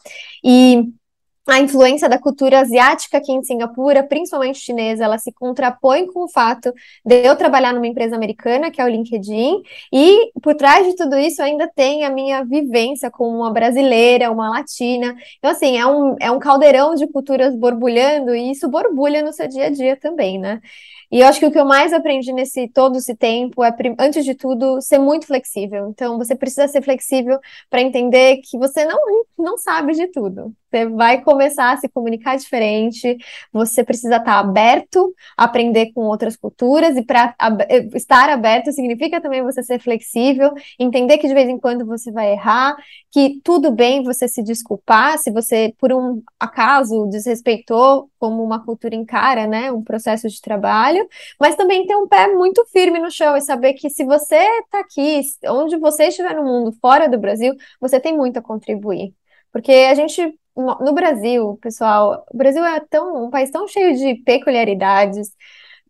E 0.43 0.91
a 1.47 1.61
influência 1.61 2.09
da 2.09 2.19
cultura 2.19 2.61
asiática 2.61 3.19
aqui 3.19 3.33
em 3.33 3.43
Singapura, 3.43 4.03
principalmente 4.03 4.59
chinesa, 4.59 5.05
ela 5.05 5.19
se 5.19 5.33
contrapõe 5.33 6.07
com 6.07 6.25
o 6.25 6.29
fato 6.29 6.73
de 7.05 7.23
eu 7.25 7.37
trabalhar 7.37 7.73
numa 7.73 7.87
empresa 7.87 8.17
americana, 8.17 8.71
que 8.71 8.81
é 8.81 8.85
o 8.85 8.89
LinkedIn, 8.89 9.63
e 9.93 10.33
por 10.43 10.55
trás 10.55 10.87
de 10.87 10.97
tudo 10.97 11.17
isso 11.17 11.41
ainda 11.43 11.71
tem 11.73 12.05
a 12.05 12.11
minha 12.11 12.45
vivência 12.45 13.11
como 13.11 13.39
uma 13.39 13.53
brasileira, 13.53 14.31
uma 14.31 14.51
latina. 14.51 15.17
Então, 15.39 15.51
assim, 15.51 15.79
é 15.79 15.87
um, 15.87 16.17
é 16.21 16.31
um 16.31 16.39
caldeirão 16.39 16.95
de 16.95 17.07
culturas 17.07 17.55
borbulhando, 17.55 18.35
e 18.35 18.51
isso 18.51 18.69
borbulha 18.69 19.23
no 19.23 19.33
seu 19.33 19.47
dia 19.47 19.67
a 19.67 19.71
dia 19.71 19.97
também, 19.97 20.39
né? 20.39 20.61
E 21.11 21.21
eu 21.21 21.27
acho 21.29 21.39
que 21.39 21.47
o 21.47 21.53
que 21.53 21.59
eu 21.59 21.65
mais 21.65 21.93
aprendi 21.93 22.33
nesse 22.33 22.69
todo 22.69 22.97
esse 22.99 23.15
tempo 23.15 23.63
é, 23.63 23.75
antes 23.99 24.25
de 24.25 24.35
tudo, 24.35 24.81
ser 24.81 24.99
muito 24.99 25.27
flexível. 25.27 25.89
Então, 25.89 26.19
você 26.19 26.35
precisa 26.35 26.67
ser 26.67 26.83
flexível 26.83 27.39
para 27.71 27.81
entender 27.81 28.39
que 28.39 28.59
você 28.59 28.85
não, 28.85 28.99
não 29.39 29.57
sabe 29.57 29.93
de 29.93 30.09
tudo. 30.09 30.53
Você 30.71 30.87
vai 30.89 31.23
começar 31.23 31.73
a 31.73 31.77
se 31.77 31.89
comunicar 31.89 32.37
diferente, 32.37 33.17
você 33.53 33.85
precisa 33.85 34.17
estar 34.17 34.39
aberto 34.39 35.15
a 35.37 35.45
aprender 35.45 35.93
com 35.93 36.03
outras 36.03 36.37
culturas, 36.37 36.97
e 36.97 37.03
para 37.03 37.35
estar 37.95 38.29
aberto 38.31 38.73
significa 38.73 39.21
também 39.21 39.43
você 39.43 39.63
ser 39.63 39.79
flexível, 39.81 40.53
entender 40.79 41.19
que 41.19 41.29
de 41.29 41.35
vez 41.35 41.49
em 41.49 41.59
quando 41.59 41.87
você 41.87 42.11
vai 42.11 42.33
errar, 42.33 42.77
que 43.13 43.41
tudo 43.45 43.71
bem 43.71 44.03
você 44.03 44.27
se 44.29 44.43
desculpar 44.43 45.19
se 45.19 45.31
você, 45.31 45.75
por 45.79 45.93
um 45.93 46.23
acaso, 46.39 47.07
desrespeitou 47.09 48.11
como 48.19 48.43
uma 48.43 48.65
cultura 48.65 48.95
encara, 48.95 49.47
né, 49.47 49.71
um 49.71 49.83
processo 49.83 50.29
de 50.29 50.41
trabalho, 50.41 51.09
mas 51.41 51.55
também 51.55 51.87
ter 51.87 51.97
um 51.97 52.09
pé 52.09 52.29
muito 52.35 52.65
firme 52.67 52.99
no 52.99 53.11
chão 53.11 53.37
e 53.37 53.41
saber 53.41 53.75
que 53.75 53.89
se 53.89 54.05
você 54.05 54.37
está 54.37 54.81
aqui, 54.81 55.21
onde 55.47 55.77
você 55.79 56.09
estiver 56.09 56.35
no 56.35 56.45
mundo, 56.45 56.73
fora 56.81 57.09
do 57.09 57.19
Brasil, 57.19 57.55
você 57.81 58.01
tem 58.01 58.17
muito 58.17 58.39
a 58.39 58.43
contribuir. 58.43 59.15
Porque 59.53 59.73
a 59.73 59.95
gente 59.95 60.39
no 60.57 60.93
Brasil, 60.95 61.59
pessoal, 61.61 62.25
o 62.33 62.37
Brasil 62.37 62.65
é 62.65 62.81
tão 62.81 63.27
um 63.27 63.31
país 63.31 63.51
tão 63.51 63.69
cheio 63.69 63.97
de 63.97 64.15
peculiaridades. 64.23 65.31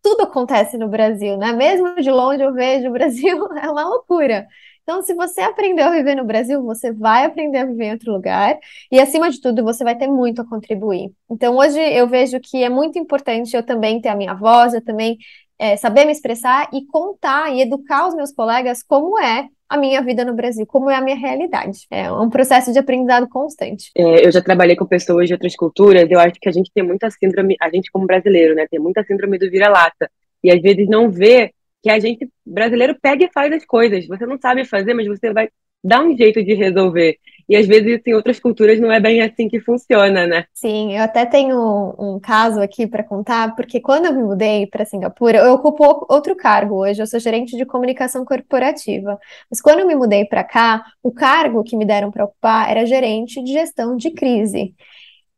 Tudo 0.01 0.23
acontece 0.23 0.77
no 0.77 0.87
Brasil, 0.87 1.37
né? 1.37 1.53
Mesmo 1.53 1.95
de 1.95 2.11
longe 2.11 2.41
eu 2.43 2.53
vejo 2.53 2.89
o 2.89 2.93
Brasil 2.93 3.37
é 3.57 3.69
uma 3.69 3.87
loucura. 3.89 4.47
Então, 4.83 5.01
se 5.01 5.13
você 5.13 5.41
aprendeu 5.41 5.87
a 5.87 5.91
viver 5.91 6.15
no 6.15 6.23
Brasil, 6.23 6.63
você 6.63 6.93
vai 6.93 7.25
aprender 7.25 7.57
a 7.59 7.65
viver 7.65 7.85
em 7.87 7.91
outro 7.93 8.13
lugar 8.13 8.57
e, 8.91 8.99
acima 8.99 9.29
de 9.29 9.41
tudo, 9.41 9.63
você 9.63 9.83
vai 9.83 9.97
ter 9.97 10.07
muito 10.07 10.41
a 10.41 10.47
contribuir. 10.47 11.11
Então, 11.29 11.57
hoje 11.57 11.79
eu 11.79 12.07
vejo 12.07 12.39
que 12.39 12.63
é 12.63 12.69
muito 12.69 12.97
importante 12.97 13.55
eu 13.55 13.63
também 13.65 13.99
ter 14.01 14.09
a 14.09 14.15
minha 14.15 14.33
voz, 14.33 14.73
eu 14.73 14.81
também 14.83 15.17
é, 15.59 15.75
saber 15.75 16.05
me 16.05 16.11
expressar 16.13 16.69
e 16.73 16.85
contar 16.87 17.53
e 17.53 17.61
educar 17.61 18.07
os 18.07 18.15
meus 18.15 18.31
colegas 18.31 18.81
como 18.83 19.19
é 19.19 19.49
a 19.69 19.77
minha 19.77 20.01
vida 20.01 20.23
no 20.23 20.33
Brasil, 20.33 20.65
como 20.65 20.89
é 20.89 20.95
a 20.95 21.01
minha 21.01 21.15
realidade. 21.15 21.79
É 21.91 22.11
um 22.11 22.29
processo 22.29 22.71
de 22.71 22.79
aprendizado 22.79 23.27
constante. 23.27 23.91
É, 23.95 24.25
eu 24.25 24.31
já 24.31 24.41
trabalhei 24.41 24.75
com 24.75 24.85
pessoas 24.85 25.27
de 25.27 25.33
outras 25.33 25.55
culturas, 25.55 26.09
eu 26.09 26.19
acho 26.19 26.39
que 26.39 26.49
a 26.49 26.51
gente 26.51 26.71
tem 26.73 26.83
muita 26.83 27.09
síndrome, 27.09 27.55
a 27.59 27.69
gente 27.69 27.91
como 27.91 28.05
brasileiro, 28.05 28.55
né, 28.55 28.67
tem 28.69 28.79
muita 28.79 29.03
síndrome 29.03 29.37
do 29.37 29.49
vira-lata, 29.49 30.09
e 30.43 30.51
às 30.51 30.61
vezes 30.61 30.87
não 30.87 31.09
vê 31.09 31.51
que 31.81 31.89
a 31.89 31.99
gente, 31.99 32.29
brasileiro, 32.45 32.97
pega 33.01 33.25
e 33.25 33.31
faz 33.31 33.51
as 33.53 33.65
coisas. 33.65 34.07
Você 34.07 34.25
não 34.25 34.37
sabe 34.39 34.65
fazer, 34.65 34.93
mas 34.93 35.07
você 35.07 35.31
vai 35.31 35.49
dar 35.83 36.03
um 36.03 36.15
jeito 36.17 36.43
de 36.43 36.53
resolver. 36.53 37.17
E 37.49 37.55
às 37.55 37.65
vezes 37.65 38.01
em 38.05 38.13
outras 38.13 38.39
culturas 38.39 38.79
não 38.79 38.91
é 38.91 38.99
bem 38.99 39.21
assim 39.21 39.47
que 39.47 39.59
funciona, 39.59 40.27
né? 40.27 40.45
Sim, 40.53 40.95
eu 40.97 41.03
até 41.03 41.25
tenho 41.25 41.95
um, 41.97 42.19
caso 42.19 42.59
aqui 42.59 42.85
para 42.85 43.03
contar, 43.03 43.55
porque 43.55 43.79
quando 43.79 44.05
eu 44.05 44.13
me 44.13 44.23
mudei 44.23 44.67
para 44.67 44.83
Singapura, 44.83 45.37
eu 45.39 45.53
ocupo 45.53 46.05
outro 46.09 46.35
cargo 46.35 46.75
hoje, 46.75 47.01
eu 47.01 47.07
sou 47.07 47.19
gerente 47.19 47.55
de 47.55 47.65
comunicação 47.65 48.25
corporativa. 48.25 49.17
Mas 49.49 49.61
quando 49.61 49.79
eu 49.79 49.87
me 49.87 49.95
mudei 49.95 50.25
para 50.25 50.43
cá, 50.43 50.83
o 51.01 51.11
cargo 51.11 51.63
que 51.63 51.77
me 51.77 51.85
deram 51.85 52.11
para 52.11 52.25
ocupar 52.25 52.69
era 52.69 52.85
gerente 52.85 53.41
de 53.41 53.53
gestão 53.53 53.95
de 53.95 54.11
crise. 54.11 54.75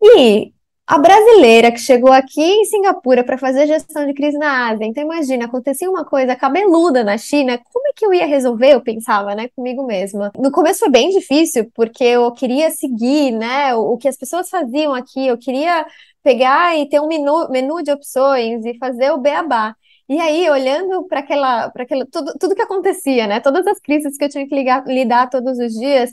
E 0.01 0.53
a 0.89 0.97
brasileira 0.97 1.71
que 1.71 1.77
chegou 1.77 2.11
aqui 2.11 2.41
em 2.41 2.65
Singapura 2.65 3.23
para 3.23 3.37
fazer 3.37 3.67
gestão 3.67 4.07
de 4.07 4.13
crise 4.15 4.39
na 4.39 4.69
Ásia. 4.69 4.85
Então, 4.85 5.03
imagina, 5.03 5.45
acontecia 5.45 5.87
uma 5.87 6.03
coisa 6.03 6.35
cabeluda 6.35 7.03
na 7.03 7.15
China, 7.15 7.59
como 7.71 7.87
é 7.89 7.91
que 7.95 8.03
eu 8.03 8.11
ia 8.11 8.25
resolver? 8.25 8.73
Eu 8.73 8.81
pensava, 8.81 9.35
né, 9.35 9.49
comigo 9.55 9.85
mesma. 9.85 10.31
No 10.35 10.51
começo 10.51 10.79
foi 10.79 10.89
bem 10.89 11.11
difícil, 11.11 11.69
porque 11.75 12.03
eu 12.03 12.31
queria 12.31 12.71
seguir, 12.71 13.31
né, 13.31 13.75
o, 13.75 13.97
que 13.97 14.07
as 14.07 14.17
pessoas 14.17 14.49
faziam 14.49 14.95
aqui, 14.95 15.27
eu 15.27 15.37
queria 15.37 15.85
pegar 16.23 16.75
e 16.75 16.89
ter 16.89 16.99
um 16.99 17.07
menu, 17.07 17.47
menu 17.51 17.83
de 17.83 17.91
opções 17.91 18.65
e 18.65 18.75
fazer 18.79 19.11
o 19.11 19.19
beabá. 19.19 19.75
E 20.09 20.19
aí, 20.19 20.49
olhando 20.49 21.03
para 21.07 21.19
aquela, 21.19 21.69
para 21.69 21.83
aquela 21.83 22.03
tudo, 22.11 22.33
tudo 22.39 22.55
que 22.55 22.63
acontecia, 22.63 23.27
né, 23.27 23.39
todas 23.39 23.67
as 23.67 23.79
crises 23.79 24.17
que 24.17 24.23
eu 24.23 24.29
tinha 24.29 24.47
que 24.47 24.55
ligar, 24.55 24.83
lidar 24.87 25.29
todos 25.29 25.59
os 25.59 25.71
dias, 25.71 26.09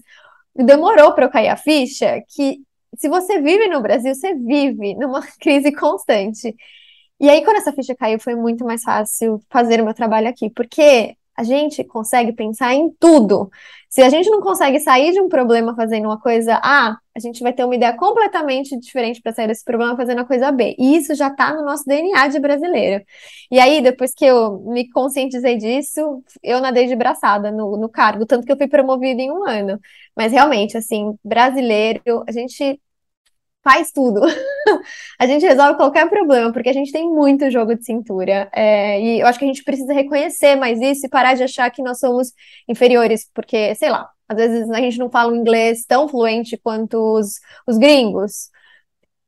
demorou 0.54 1.12
para 1.14 1.25
eu 1.25 1.30
cair 1.30 1.49
a 1.49 1.56
ficha 1.56 2.23
que 2.28 2.59
se 2.97 3.09
você 3.09 3.41
vive 3.41 3.69
no 3.69 3.81
Brasil, 3.83 4.15
você 4.15 4.35
vive 4.35 4.95
numa 4.95 5.23
crise 5.41 5.73
constante. 5.73 6.55
E 7.21 7.31
aí, 7.31 7.45
quando 7.45 7.57
essa 7.57 7.73
ficha 7.73 7.95
caiu, 7.95 8.21
foi 8.21 8.35
muito 8.35 8.65
mais 8.65 8.83
fácil 8.83 9.41
fazer 9.50 9.81
o 9.81 9.85
meu 9.85 9.95
trabalho 9.95 10.29
aqui, 10.29 10.50
porque 10.50 11.17
a 11.37 11.43
gente 11.45 11.85
consegue 11.85 12.33
pensar 12.33 12.75
em 12.75 12.91
tudo. 12.99 13.50
Se 13.88 14.03
a 14.03 14.09
gente 14.09 14.29
não 14.31 14.41
consegue 14.41 14.81
sair 14.81 15.12
de 15.12 15.21
um 15.21 15.29
problema 15.29 15.75
fazendo 15.75 16.07
uma 16.07 16.21
coisa 16.21 16.61
A, 16.62 16.97
a 17.15 17.19
gente 17.19 17.43
vai 17.43 17.53
ter 17.53 17.65
uma 17.65 17.75
ideia 17.75 17.97
completamente 17.97 18.79
diferente 18.79 19.23
para 19.23 19.33
sair 19.33 19.47
desse 19.47 19.65
problema 19.65 19.97
fazendo 19.97 20.21
a 20.21 20.25
coisa 20.25 20.50
B. 20.50 20.75
E 20.79 20.97
isso 20.97 21.15
já 21.15 21.29
está 21.29 21.55
no 21.55 21.65
nosso 21.65 21.85
DNA 21.87 22.29
de 22.29 22.38
brasileiro. 22.41 23.05
E 23.50 23.59
aí, 23.61 23.81
depois 23.81 24.12
que 24.15 24.25
eu 24.25 24.59
me 24.61 24.91
conscientizei 24.91 25.57
disso, 25.57 26.23
eu 26.43 26.61
nadei 26.61 26.87
de 26.87 26.97
braçada 26.97 27.50
no, 27.50 27.76
no 27.76 27.88
cargo, 27.88 28.26
tanto 28.26 28.47
que 28.47 28.53
eu 28.53 28.57
fui 28.57 28.69
promovida 28.69 29.21
em 29.23 29.31
um 29.31 29.47
ano. 29.49 29.79
Mas 30.17 30.33
realmente, 30.33 30.76
assim, 30.76 31.15
brasileiro, 31.25 32.25
a 32.26 32.33
gente 32.33 32.81
faz 33.66 33.90
tudo. 33.90 34.20
a 35.18 35.26
gente 35.26 35.44
resolve 35.44 35.76
qualquer 35.76 36.08
problema, 36.08 36.52
porque 36.52 36.68
a 36.68 36.73
gente 36.73 36.92
tem 36.92 37.11
muito 37.11 37.50
jogo 37.50 37.75
de 37.75 37.85
cintura. 37.85 38.49
É, 38.54 39.00
e 39.00 39.20
eu 39.20 39.26
acho 39.26 39.40
que 39.40 39.44
a 39.44 39.49
gente 39.49 39.64
precisa 39.64 39.92
reconhecer 39.92 40.54
mais 40.54 40.80
isso 40.80 41.04
e 41.04 41.08
parar 41.08 41.35
de 41.35 41.42
achar 41.42 41.68
que 41.68 41.82
nós 41.82 41.99
somos 41.99 42.32
inferiores, 42.68 43.28
porque, 43.35 43.75
sei 43.75 43.90
lá, 43.90 44.08
às 44.28 44.37
vezes 44.37 44.70
a 44.70 44.80
gente 44.80 44.99
não 44.99 45.11
fala 45.11 45.32
um 45.32 45.37
inglês 45.37 45.85
tão 45.85 46.06
fluente 46.08 46.56
quanto 46.56 46.96
os, 46.96 47.40
os 47.66 47.76
gringos 47.76 48.50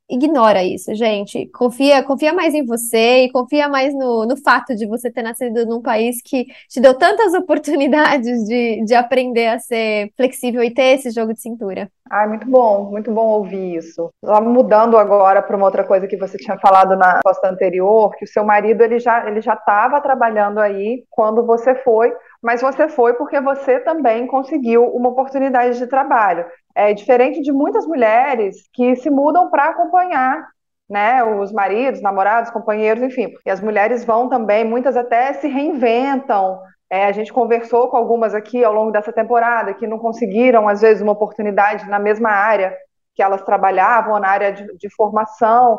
ignora 0.08 0.64
isso, 0.64 0.94
gente. 0.94 1.46
Confia, 1.48 2.02
confia 2.02 2.32
mais 2.32 2.54
em 2.54 2.64
você 2.64 3.24
e 3.24 3.32
confia 3.32 3.68
mais 3.68 3.94
no, 3.94 4.26
no 4.26 4.36
fato 4.36 4.74
de 4.74 4.86
você 4.86 5.10
ter 5.10 5.22
nascido 5.22 5.66
num 5.66 5.82
país 5.82 6.22
que 6.22 6.46
te 6.68 6.80
deu 6.80 6.94
tantas 6.94 7.34
oportunidades 7.34 8.44
de, 8.44 8.84
de 8.84 8.94
aprender 8.94 9.48
a 9.48 9.58
ser 9.58 10.10
flexível 10.16 10.62
e 10.62 10.72
ter 10.72 10.94
esse 10.94 11.10
jogo 11.10 11.34
de 11.34 11.40
cintura. 11.40 11.90
Ah, 12.10 12.26
muito 12.26 12.48
bom, 12.48 12.90
muito 12.90 13.12
bom 13.12 13.26
ouvir 13.26 13.76
isso. 13.76 14.10
Mudando 14.42 14.96
agora 14.96 15.42
para 15.42 15.56
uma 15.56 15.66
outra 15.66 15.84
coisa 15.84 16.06
que 16.06 16.16
você 16.16 16.38
tinha 16.38 16.58
falado 16.58 16.96
na 16.96 17.20
posta 17.22 17.48
anterior, 17.50 18.14
que 18.16 18.24
o 18.24 18.28
seu 18.28 18.44
marido 18.44 18.82
ele 18.82 18.98
já 18.98 19.28
ele 19.28 19.42
já 19.42 19.52
estava 19.52 20.00
trabalhando 20.00 20.58
aí 20.58 21.04
quando 21.10 21.44
você 21.44 21.74
foi, 21.74 22.10
mas 22.42 22.60
você 22.60 22.88
foi 22.88 23.14
porque 23.14 23.40
você 23.40 23.80
também 23.80 24.26
conseguiu 24.26 24.84
uma 24.84 25.08
oportunidade 25.08 25.78
de 25.78 25.86
trabalho. 25.86 26.46
É 26.74 26.94
diferente 26.94 27.40
de 27.42 27.52
muitas 27.52 27.86
mulheres 27.86 28.68
que 28.72 28.94
se 28.96 29.10
mudam 29.10 29.50
para 29.50 29.70
acompanhar 29.70 30.48
né, 30.88 31.22
os 31.22 31.52
maridos, 31.52 32.00
namorados, 32.00 32.50
companheiros, 32.50 33.02
enfim. 33.02 33.34
E 33.44 33.50
as 33.50 33.60
mulheres 33.60 34.04
vão 34.04 34.28
também, 34.28 34.64
muitas 34.64 34.96
até 34.96 35.32
se 35.34 35.48
reinventam. 35.48 36.60
É, 36.90 37.04
a 37.04 37.12
gente 37.12 37.32
conversou 37.32 37.88
com 37.88 37.96
algumas 37.96 38.34
aqui 38.34 38.64
ao 38.64 38.72
longo 38.72 38.90
dessa 38.90 39.12
temporada 39.12 39.74
que 39.74 39.86
não 39.86 39.98
conseguiram, 39.98 40.68
às 40.68 40.80
vezes, 40.80 41.02
uma 41.02 41.12
oportunidade 41.12 41.86
na 41.88 41.98
mesma 41.98 42.30
área 42.30 42.74
que 43.14 43.22
elas 43.22 43.42
trabalhavam, 43.42 44.18
na 44.18 44.28
área 44.28 44.52
de, 44.52 44.64
de 44.78 44.88
formação. 44.94 45.78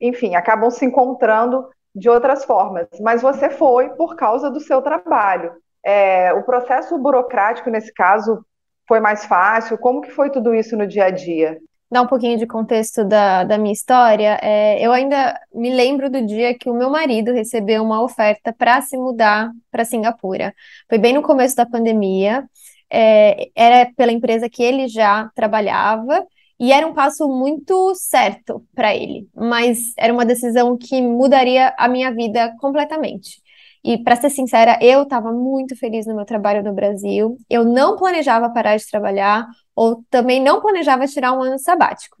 Enfim, 0.00 0.34
acabam 0.34 0.70
se 0.70 0.84
encontrando 0.84 1.66
de 1.94 2.10
outras 2.10 2.44
formas. 2.44 2.88
Mas 3.00 3.22
você 3.22 3.48
foi 3.48 3.90
por 3.90 4.16
causa 4.16 4.50
do 4.50 4.60
seu 4.60 4.82
trabalho. 4.82 5.52
É, 5.84 6.32
o 6.34 6.42
processo 6.42 6.96
burocrático, 6.98 7.70
nesse 7.70 7.92
caso, 7.92 8.44
foi 8.86 9.00
mais 9.00 9.24
fácil? 9.24 9.78
Como 9.78 10.00
que 10.00 10.10
foi 10.10 10.30
tudo 10.30 10.54
isso 10.54 10.76
no 10.76 10.86
dia 10.86 11.04
a 11.04 11.10
dia? 11.10 11.58
Dar 11.90 12.02
um 12.02 12.06
pouquinho 12.06 12.38
de 12.38 12.46
contexto 12.46 13.04
da, 13.04 13.42
da 13.42 13.58
minha 13.58 13.72
história, 13.72 14.38
é, 14.40 14.80
eu 14.80 14.92
ainda 14.92 15.38
me 15.52 15.74
lembro 15.74 16.08
do 16.08 16.24
dia 16.24 16.56
que 16.56 16.70
o 16.70 16.74
meu 16.74 16.88
marido 16.88 17.32
recebeu 17.32 17.82
uma 17.82 18.00
oferta 18.00 18.52
para 18.52 18.80
se 18.80 18.96
mudar 18.96 19.50
para 19.72 19.84
Singapura. 19.84 20.54
Foi 20.88 20.98
bem 20.98 21.12
no 21.12 21.22
começo 21.22 21.56
da 21.56 21.66
pandemia, 21.66 22.44
é, 22.88 23.48
era 23.56 23.90
pela 23.96 24.12
empresa 24.12 24.48
que 24.48 24.62
ele 24.62 24.86
já 24.86 25.30
trabalhava, 25.34 26.24
e 26.60 26.72
era 26.72 26.86
um 26.86 26.92
passo 26.92 27.26
muito 27.26 27.94
certo 27.94 28.62
para 28.74 28.94
ele, 28.94 29.26
mas 29.34 29.94
era 29.96 30.12
uma 30.12 30.26
decisão 30.26 30.76
que 30.76 31.00
mudaria 31.00 31.74
a 31.78 31.88
minha 31.88 32.12
vida 32.12 32.54
completamente. 32.60 33.40
E 33.82 33.98
para 34.02 34.16
ser 34.16 34.30
sincera, 34.30 34.78
eu 34.82 35.02
estava 35.04 35.32
muito 35.32 35.76
feliz 35.76 36.06
no 36.06 36.14
meu 36.14 36.24
trabalho 36.24 36.62
no 36.62 36.72
Brasil. 36.74 37.38
Eu 37.48 37.64
não 37.64 37.96
planejava 37.96 38.50
parar 38.50 38.76
de 38.76 38.88
trabalhar, 38.88 39.46
ou 39.74 40.04
também 40.10 40.40
não 40.42 40.60
planejava 40.60 41.06
tirar 41.06 41.32
um 41.32 41.42
ano 41.42 41.58
sabático. 41.58 42.16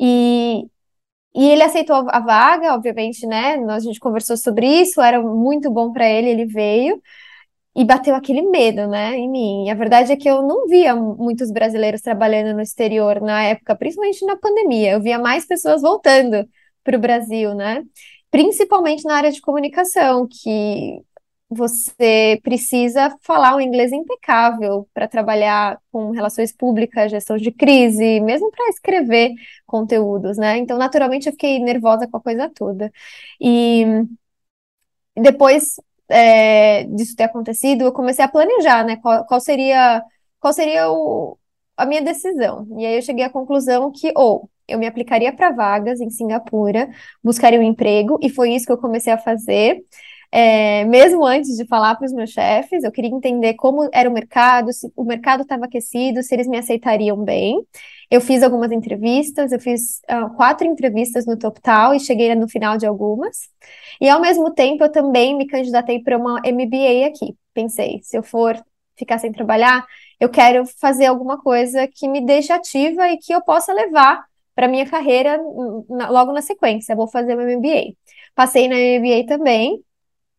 E, 0.00 0.64
e 1.34 1.48
ele 1.48 1.62
aceitou 1.62 2.06
a 2.10 2.20
vaga, 2.20 2.74
obviamente, 2.74 3.26
né? 3.26 3.56
A 3.70 3.78
gente 3.80 4.00
conversou 4.00 4.36
sobre 4.36 4.66
isso, 4.66 5.00
era 5.02 5.22
muito 5.22 5.70
bom 5.70 5.92
para 5.92 6.08
ele, 6.08 6.30
ele 6.30 6.46
veio. 6.46 7.00
E 7.76 7.84
bateu 7.84 8.14
aquele 8.14 8.40
medo, 8.42 8.88
né, 8.88 9.14
em 9.16 9.28
mim. 9.30 9.66
E 9.66 9.70
a 9.70 9.74
verdade 9.74 10.10
é 10.10 10.16
que 10.16 10.28
eu 10.28 10.42
não 10.42 10.66
via 10.66 10.96
muitos 10.96 11.50
brasileiros 11.50 12.00
trabalhando 12.00 12.54
no 12.54 12.62
exterior 12.62 13.20
na 13.20 13.42
época, 13.44 13.76
principalmente 13.76 14.24
na 14.24 14.36
pandemia. 14.36 14.92
Eu 14.92 15.02
via 15.02 15.18
mais 15.18 15.46
pessoas 15.46 15.82
voltando 15.82 16.48
para 16.82 16.96
o 16.96 17.00
Brasil, 17.00 17.54
né? 17.54 17.82
Principalmente 18.36 19.02
na 19.06 19.14
área 19.16 19.32
de 19.32 19.40
comunicação, 19.40 20.28
que 20.28 21.00
você 21.48 22.38
precisa 22.42 23.16
falar 23.22 23.56
um 23.56 23.60
inglês 23.62 23.92
impecável 23.92 24.86
para 24.92 25.08
trabalhar 25.08 25.80
com 25.90 26.10
relações 26.10 26.52
públicas, 26.52 27.10
gestão 27.10 27.38
de 27.38 27.50
crise, 27.50 28.20
mesmo 28.20 28.50
para 28.50 28.68
escrever 28.68 29.30
conteúdos, 29.64 30.36
né? 30.36 30.58
Então, 30.58 30.76
naturalmente, 30.76 31.28
eu 31.28 31.32
fiquei 31.32 31.58
nervosa 31.60 32.06
com 32.06 32.18
a 32.18 32.20
coisa 32.20 32.50
toda. 32.54 32.92
E 33.40 33.86
depois 35.16 35.76
é, 36.10 36.84
disso 36.84 37.16
ter 37.16 37.24
acontecido, 37.24 37.84
eu 37.84 37.92
comecei 37.92 38.22
a 38.24 38.28
planejar, 38.28 38.84
né? 38.84 38.96
Qual, 38.96 39.24
qual 39.24 39.40
seria, 39.40 40.02
qual 40.38 40.52
seria 40.52 40.90
o, 40.90 41.38
a 41.76 41.86
minha 41.86 42.02
decisão. 42.02 42.66
E 42.78 42.86
aí 42.86 42.96
eu 42.96 43.02
cheguei 43.02 43.24
à 43.24 43.30
conclusão 43.30 43.92
que 43.92 44.12
ou 44.16 44.50
eu 44.68 44.78
me 44.78 44.86
aplicaria 44.86 45.32
para 45.32 45.52
vagas 45.52 46.00
em 46.00 46.10
Singapura, 46.10 46.88
buscaria 47.22 47.60
um 47.60 47.62
emprego, 47.62 48.18
e 48.20 48.28
foi 48.28 48.52
isso 48.52 48.66
que 48.66 48.72
eu 48.72 48.78
comecei 48.78 49.12
a 49.12 49.18
fazer. 49.18 49.84
É, 50.32 50.84
mesmo 50.84 51.24
antes 51.24 51.56
de 51.56 51.64
falar 51.66 51.94
para 51.94 52.06
os 52.06 52.12
meus 52.12 52.30
chefes, 52.30 52.82
eu 52.82 52.90
queria 52.90 53.10
entender 53.10 53.54
como 53.54 53.88
era 53.92 54.08
o 54.08 54.12
mercado, 54.12 54.72
se 54.72 54.90
o 54.96 55.04
mercado 55.04 55.42
estava 55.42 55.66
aquecido, 55.66 56.22
se 56.22 56.34
eles 56.34 56.48
me 56.48 56.58
aceitariam 56.58 57.16
bem. 57.22 57.64
Eu 58.10 58.20
fiz 58.20 58.42
algumas 58.42 58.70
entrevistas, 58.72 59.52
eu 59.52 59.60
fiz 59.60 60.00
uh, 60.10 60.34
quatro 60.36 60.66
entrevistas 60.66 61.26
no 61.26 61.38
Total 61.38 61.94
e 61.94 62.00
cheguei 62.00 62.34
no 62.34 62.48
final 62.48 62.76
de 62.76 62.86
algumas. 62.86 63.48
E 64.00 64.08
ao 64.08 64.20
mesmo 64.20 64.52
tempo, 64.52 64.84
eu 64.84 64.90
também 64.92 65.36
me 65.36 65.46
candidatei 65.46 66.02
para 66.02 66.18
uma 66.18 66.40
MBA 66.44 67.06
aqui. 67.06 67.36
Pensei, 67.54 68.00
se 68.02 68.16
eu 68.16 68.22
for 68.22 68.62
ficar 68.96 69.18
sem 69.18 69.32
trabalhar, 69.32 69.86
eu 70.20 70.28
quero 70.28 70.64
fazer 70.80 71.06
alguma 71.06 71.40
coisa 71.40 71.86
que 71.88 72.08
me 72.08 72.24
deixe 72.24 72.52
ativa 72.52 73.08
e 73.10 73.18
que 73.18 73.32
eu 73.32 73.42
possa 73.42 73.72
levar 73.72 74.24
para 74.54 74.68
minha 74.68 74.86
carreira 74.86 75.38
na, 75.88 76.08
logo 76.10 76.32
na 76.32 76.42
sequência. 76.42 76.96
Vou 76.96 77.08
fazer 77.08 77.36
meu 77.36 77.58
MBA. 77.58 77.94
Passei 78.34 78.68
na 78.68 78.76
MBA 78.76 79.26
também. 79.26 79.82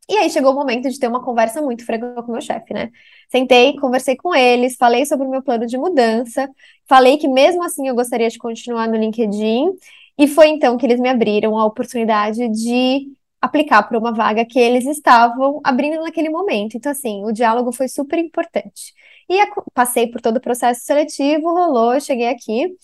E 0.10 0.18
aí 0.18 0.30
chegou 0.30 0.54
o 0.54 0.56
momento 0.56 0.90
de 0.90 1.00
ter 1.00 1.08
uma 1.08 1.24
conversa 1.24 1.62
muito 1.62 1.86
franca 1.86 2.22
com 2.24 2.30
o 2.30 2.32
meu 2.32 2.42
chefe, 2.42 2.74
né? 2.74 2.92
Sentei, 3.30 3.76
conversei 3.78 4.16
com 4.16 4.34
eles, 4.34 4.78
falei 4.78 5.06
sobre 5.06 5.28
o 5.28 5.30
meu 5.30 5.42
plano 5.44 5.66
de 5.66 5.78
mudança, 5.78 6.50
falei 6.88 7.18
que 7.18 7.28
mesmo 7.28 7.62
assim 7.64 7.90
eu 7.90 7.96
gostaria 7.96 8.30
de 8.30 8.38
continuar 8.38 8.88
no 8.88 8.96
LinkedIn, 8.96 9.74
e 10.18 10.28
foi 10.28 10.48
então 10.48 10.78
que 10.78 10.86
eles 10.86 11.00
me 11.00 11.10
abriram 11.10 11.58
a 11.58 11.66
oportunidade 11.66 12.48
de 12.50 13.08
aplicar 13.42 13.84
para 13.84 14.00
uma 14.00 14.14
vaga 14.14 14.46
que 14.46 14.58
eles 14.58 14.86
estavam 14.86 15.60
abrindo 15.64 16.02
naquele 16.02 16.30
momento. 16.30 16.76
Então, 16.76 16.92
assim, 16.92 17.24
o 17.24 17.32
diálogo 17.32 17.72
foi 17.72 17.88
super 17.88 18.18
importante. 18.18 18.94
E 19.30 19.38
passei 19.74 20.08
por 20.10 20.22
todo 20.22 20.38
o 20.38 20.42
processo 20.42 20.82
seletivo, 20.86 21.54
rolou, 21.54 22.00
cheguei 22.00 22.30
aqui. 22.30 22.76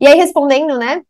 E 0.00 0.06
aí, 0.06 0.16
respondendo, 0.16 0.78
né, 0.78 1.02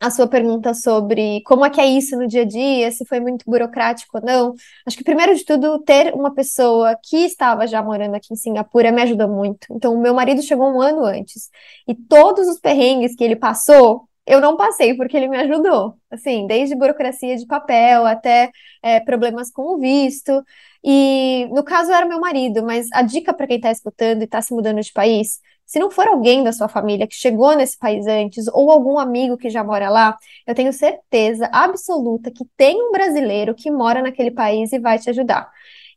a 0.00 0.10
sua 0.10 0.26
pergunta 0.26 0.72
sobre 0.72 1.42
como 1.44 1.64
é 1.64 1.70
que 1.70 1.80
é 1.80 1.86
isso 1.86 2.16
no 2.16 2.26
dia 2.26 2.40
a 2.42 2.44
dia, 2.44 2.90
se 2.90 3.04
foi 3.04 3.20
muito 3.20 3.44
burocrático 3.46 4.16
ou 4.18 4.24
não. 4.24 4.54
Acho 4.86 4.96
que, 4.96 5.04
primeiro 5.04 5.34
de 5.34 5.44
tudo, 5.44 5.78
ter 5.80 6.14
uma 6.14 6.34
pessoa 6.34 6.96
que 7.04 7.18
estava 7.18 7.66
já 7.66 7.82
morando 7.82 8.14
aqui 8.14 8.32
em 8.32 8.36
Singapura 8.36 8.90
me 8.90 9.02
ajudou 9.02 9.28
muito. 9.28 9.66
Então, 9.70 9.94
o 9.94 10.00
meu 10.00 10.14
marido 10.14 10.40
chegou 10.42 10.72
um 10.72 10.80
ano 10.80 11.04
antes. 11.04 11.50
E 11.86 11.94
todos 11.94 12.48
os 12.48 12.58
perrengues 12.58 13.14
que 13.14 13.22
ele 13.22 13.36
passou, 13.36 14.08
eu 14.26 14.40
não 14.40 14.56
passei 14.56 14.94
porque 14.94 15.16
ele 15.16 15.28
me 15.28 15.36
ajudou. 15.36 15.94
Assim, 16.10 16.46
desde 16.46 16.74
burocracia 16.74 17.36
de 17.36 17.46
papel 17.46 18.06
até 18.06 18.50
é, 18.82 19.00
problemas 19.00 19.50
com 19.50 19.74
o 19.74 19.78
visto. 19.78 20.42
E 20.82 21.46
no 21.52 21.62
caso 21.62 21.92
era 21.92 22.06
meu 22.06 22.20
marido, 22.20 22.62
mas 22.62 22.86
a 22.92 23.02
dica 23.02 23.34
para 23.34 23.46
quem 23.46 23.56
está 23.56 23.70
escutando 23.70 24.22
e 24.22 24.24
está 24.24 24.40
se 24.40 24.54
mudando 24.54 24.80
de 24.80 24.92
país 24.92 25.40
se 25.70 25.78
não 25.78 25.88
for 25.88 26.08
alguém 26.08 26.42
da 26.42 26.52
sua 26.52 26.66
família 26.66 27.06
que 27.06 27.14
chegou 27.14 27.54
nesse 27.54 27.78
país 27.78 28.04
antes, 28.04 28.48
ou 28.48 28.72
algum 28.72 28.98
amigo 28.98 29.36
que 29.36 29.48
já 29.48 29.62
mora 29.62 29.88
lá, 29.88 30.18
eu 30.44 30.52
tenho 30.52 30.72
certeza 30.72 31.48
absoluta 31.52 32.28
que 32.28 32.44
tem 32.56 32.82
um 32.82 32.90
brasileiro 32.90 33.54
que 33.54 33.70
mora 33.70 34.02
naquele 34.02 34.32
país 34.32 34.72
e 34.72 34.80
vai 34.80 34.98
te 34.98 35.08
ajudar. 35.10 35.48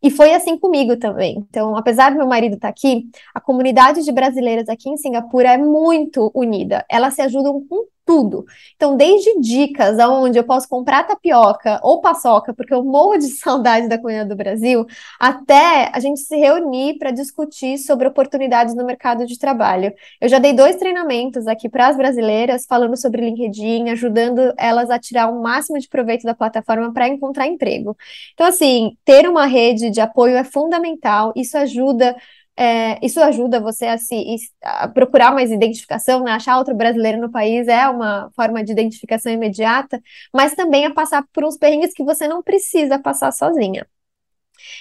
E 0.04 0.12
foi 0.12 0.32
assim 0.36 0.60
comigo 0.60 0.96
também. 0.98 1.44
Então, 1.50 1.76
apesar 1.76 2.12
do 2.12 2.18
meu 2.18 2.28
marido 2.28 2.54
estar 2.54 2.68
tá 2.68 2.70
aqui, 2.70 3.10
a 3.34 3.42
comunidade 3.42 4.04
de 4.04 4.12
brasileiras 4.12 4.70
aqui 4.70 4.92
em 4.92 4.98
Singapura 4.98 5.54
é 5.54 5.58
muito 5.58 6.32
unida. 6.36 6.86
Elas 6.88 7.16
se 7.16 7.24
ajudam 7.24 7.66
com 7.68 7.88
tudo. 8.06 8.46
Então, 8.76 8.96
desde 8.98 9.40
dicas 9.40 10.00
aonde 10.00 10.38
eu 10.38 10.44
posso 10.44 10.68
comprar 10.68 11.04
tapioca 11.04 11.80
ou 11.84 12.02
paçoca, 12.02 12.54
porque 12.54 12.74
eu 12.74 12.84
morro 12.84 13.18
de 13.18 13.28
saudade 13.38 13.88
da 13.88 13.98
comunidade 13.98 14.30
do 14.30 14.36
Brasil, 14.36 14.86
até 15.20 15.90
a 15.94 16.00
gente 16.00 16.20
se 16.20 16.36
reunir 16.36 16.98
para 16.98 17.12
discutir 17.12 17.78
sobre 17.78 18.08
oportunidades 18.08 18.76
no 18.76 18.86
mercado 18.86 19.26
de 19.26 19.38
trabalho. 19.38 19.94
Eu 20.20 20.30
já 20.30 20.40
dei 20.40 20.54
dois 20.54 20.76
treinamentos 20.76 21.48
aqui 21.48 21.70
para 21.70 21.88
as 21.88 21.98
brasileiras, 21.98 22.66
falando 22.66 22.98
sobre 22.98 23.22
LinkedIn, 23.22 23.90
ajudando 23.90 24.54
elas 24.58 24.90
a 24.90 25.00
tirar 25.00 25.28
o 25.30 25.42
máximo 25.42 25.80
de 25.80 25.88
proveito 25.88 26.24
da 26.24 26.36
plataforma 26.36 26.92
para 26.94 27.08
encontrar 27.08 27.48
emprego. 27.48 27.96
Então, 28.34 28.46
assim, 28.48 28.98
ter 29.06 29.28
uma 29.30 29.46
rede 29.46 29.90
de 29.90 30.02
apoio 30.02 30.36
é 30.36 30.44
fundamental, 30.44 31.34
isso 31.36 31.58
ajuda 31.58 32.16
é, 32.58 33.04
isso 33.06 33.20
ajuda 33.22 33.60
você 33.60 33.86
a 33.88 33.98
se 33.98 34.16
a 34.64 34.88
procurar 34.88 35.34
mais 35.34 35.52
identificação, 35.52 36.24
né? 36.24 36.32
achar 36.32 36.58
outro 36.58 36.76
brasileiro 36.76 37.20
no 37.20 37.32
país 37.32 37.68
é 37.68 37.88
uma 37.90 38.30
forma 38.36 38.64
de 38.64 38.72
identificação 38.72 39.32
imediata, 39.32 40.02
mas 40.34 40.54
também 40.54 40.86
a 40.86 40.94
passar 40.94 41.24
por 41.34 41.44
uns 41.44 41.58
perrengues 41.58 41.94
que 41.94 42.04
você 42.04 42.28
não 42.28 42.44
precisa 42.44 43.00
passar 43.00 43.32
sozinha. 43.32 43.88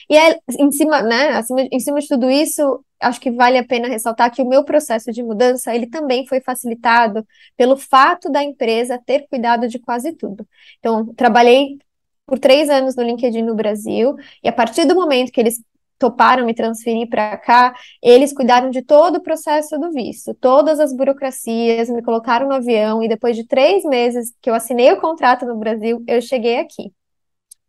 E 0.09 0.17
é, 0.17 0.39
em 0.59 0.71
cima, 0.71 1.03
né, 1.03 1.31
acima, 1.31 1.63
em 1.71 1.81
cima 1.81 2.01
de 2.01 2.09
tudo 2.09 2.31
isso, 2.31 2.85
acho 3.01 3.21
que 3.21 3.31
vale 3.31 3.59
a 3.59 3.65
pena 3.65 3.89
ressaltar 3.89 4.31
que 4.31 4.43
o 4.43 4.49
meu 4.49 4.65
processo 4.65 5.11
de 5.13 5.23
mudança, 5.23 5.75
ele 5.75 5.87
também 5.89 6.27
foi 6.27 6.41
facilitado 6.41 7.27
pelo 7.57 7.77
fato 7.77 8.31
da 8.31 8.43
empresa 8.43 9.01
ter 9.05 9.27
cuidado 9.29 9.69
de 9.69 9.79
quase 9.79 10.13
tudo. 10.13 10.47
Então, 10.79 11.13
trabalhei 11.15 11.79
por 12.27 12.39
três 12.39 12.71
anos 12.71 12.95
no 12.97 13.03
LinkedIn 13.03 13.43
no 13.43 13.55
Brasil, 13.55 14.15
e 14.43 14.49
a 14.49 14.53
partir 14.53 14.85
do 14.85 14.95
momento 14.95 15.33
que 15.33 15.41
eles 15.41 15.63
toparam 16.03 16.45
me 16.45 16.53
transferir 16.53 17.09
para 17.09 17.37
cá, 17.37 17.73
eles 18.03 18.33
cuidaram 18.33 18.71
de 18.71 18.83
todo 18.83 19.17
o 19.17 19.23
processo 19.23 19.79
do 19.79 19.93
visto, 19.93 20.35
todas 20.35 20.81
as 20.81 20.93
burocracias, 20.93 21.89
me 21.89 22.03
colocaram 22.03 22.49
no 22.49 22.55
avião 22.55 23.01
e 23.01 23.09
depois 23.09 23.37
de 23.37 23.47
três 23.47 23.85
meses 23.85 24.35
que 24.43 24.51
eu 24.51 24.55
assinei 24.55 24.93
o 24.93 25.01
contrato 25.01 25.47
no 25.47 25.57
Brasil, 25.57 26.03
eu 26.09 26.21
cheguei 26.21 26.59
aqui. 26.59 26.93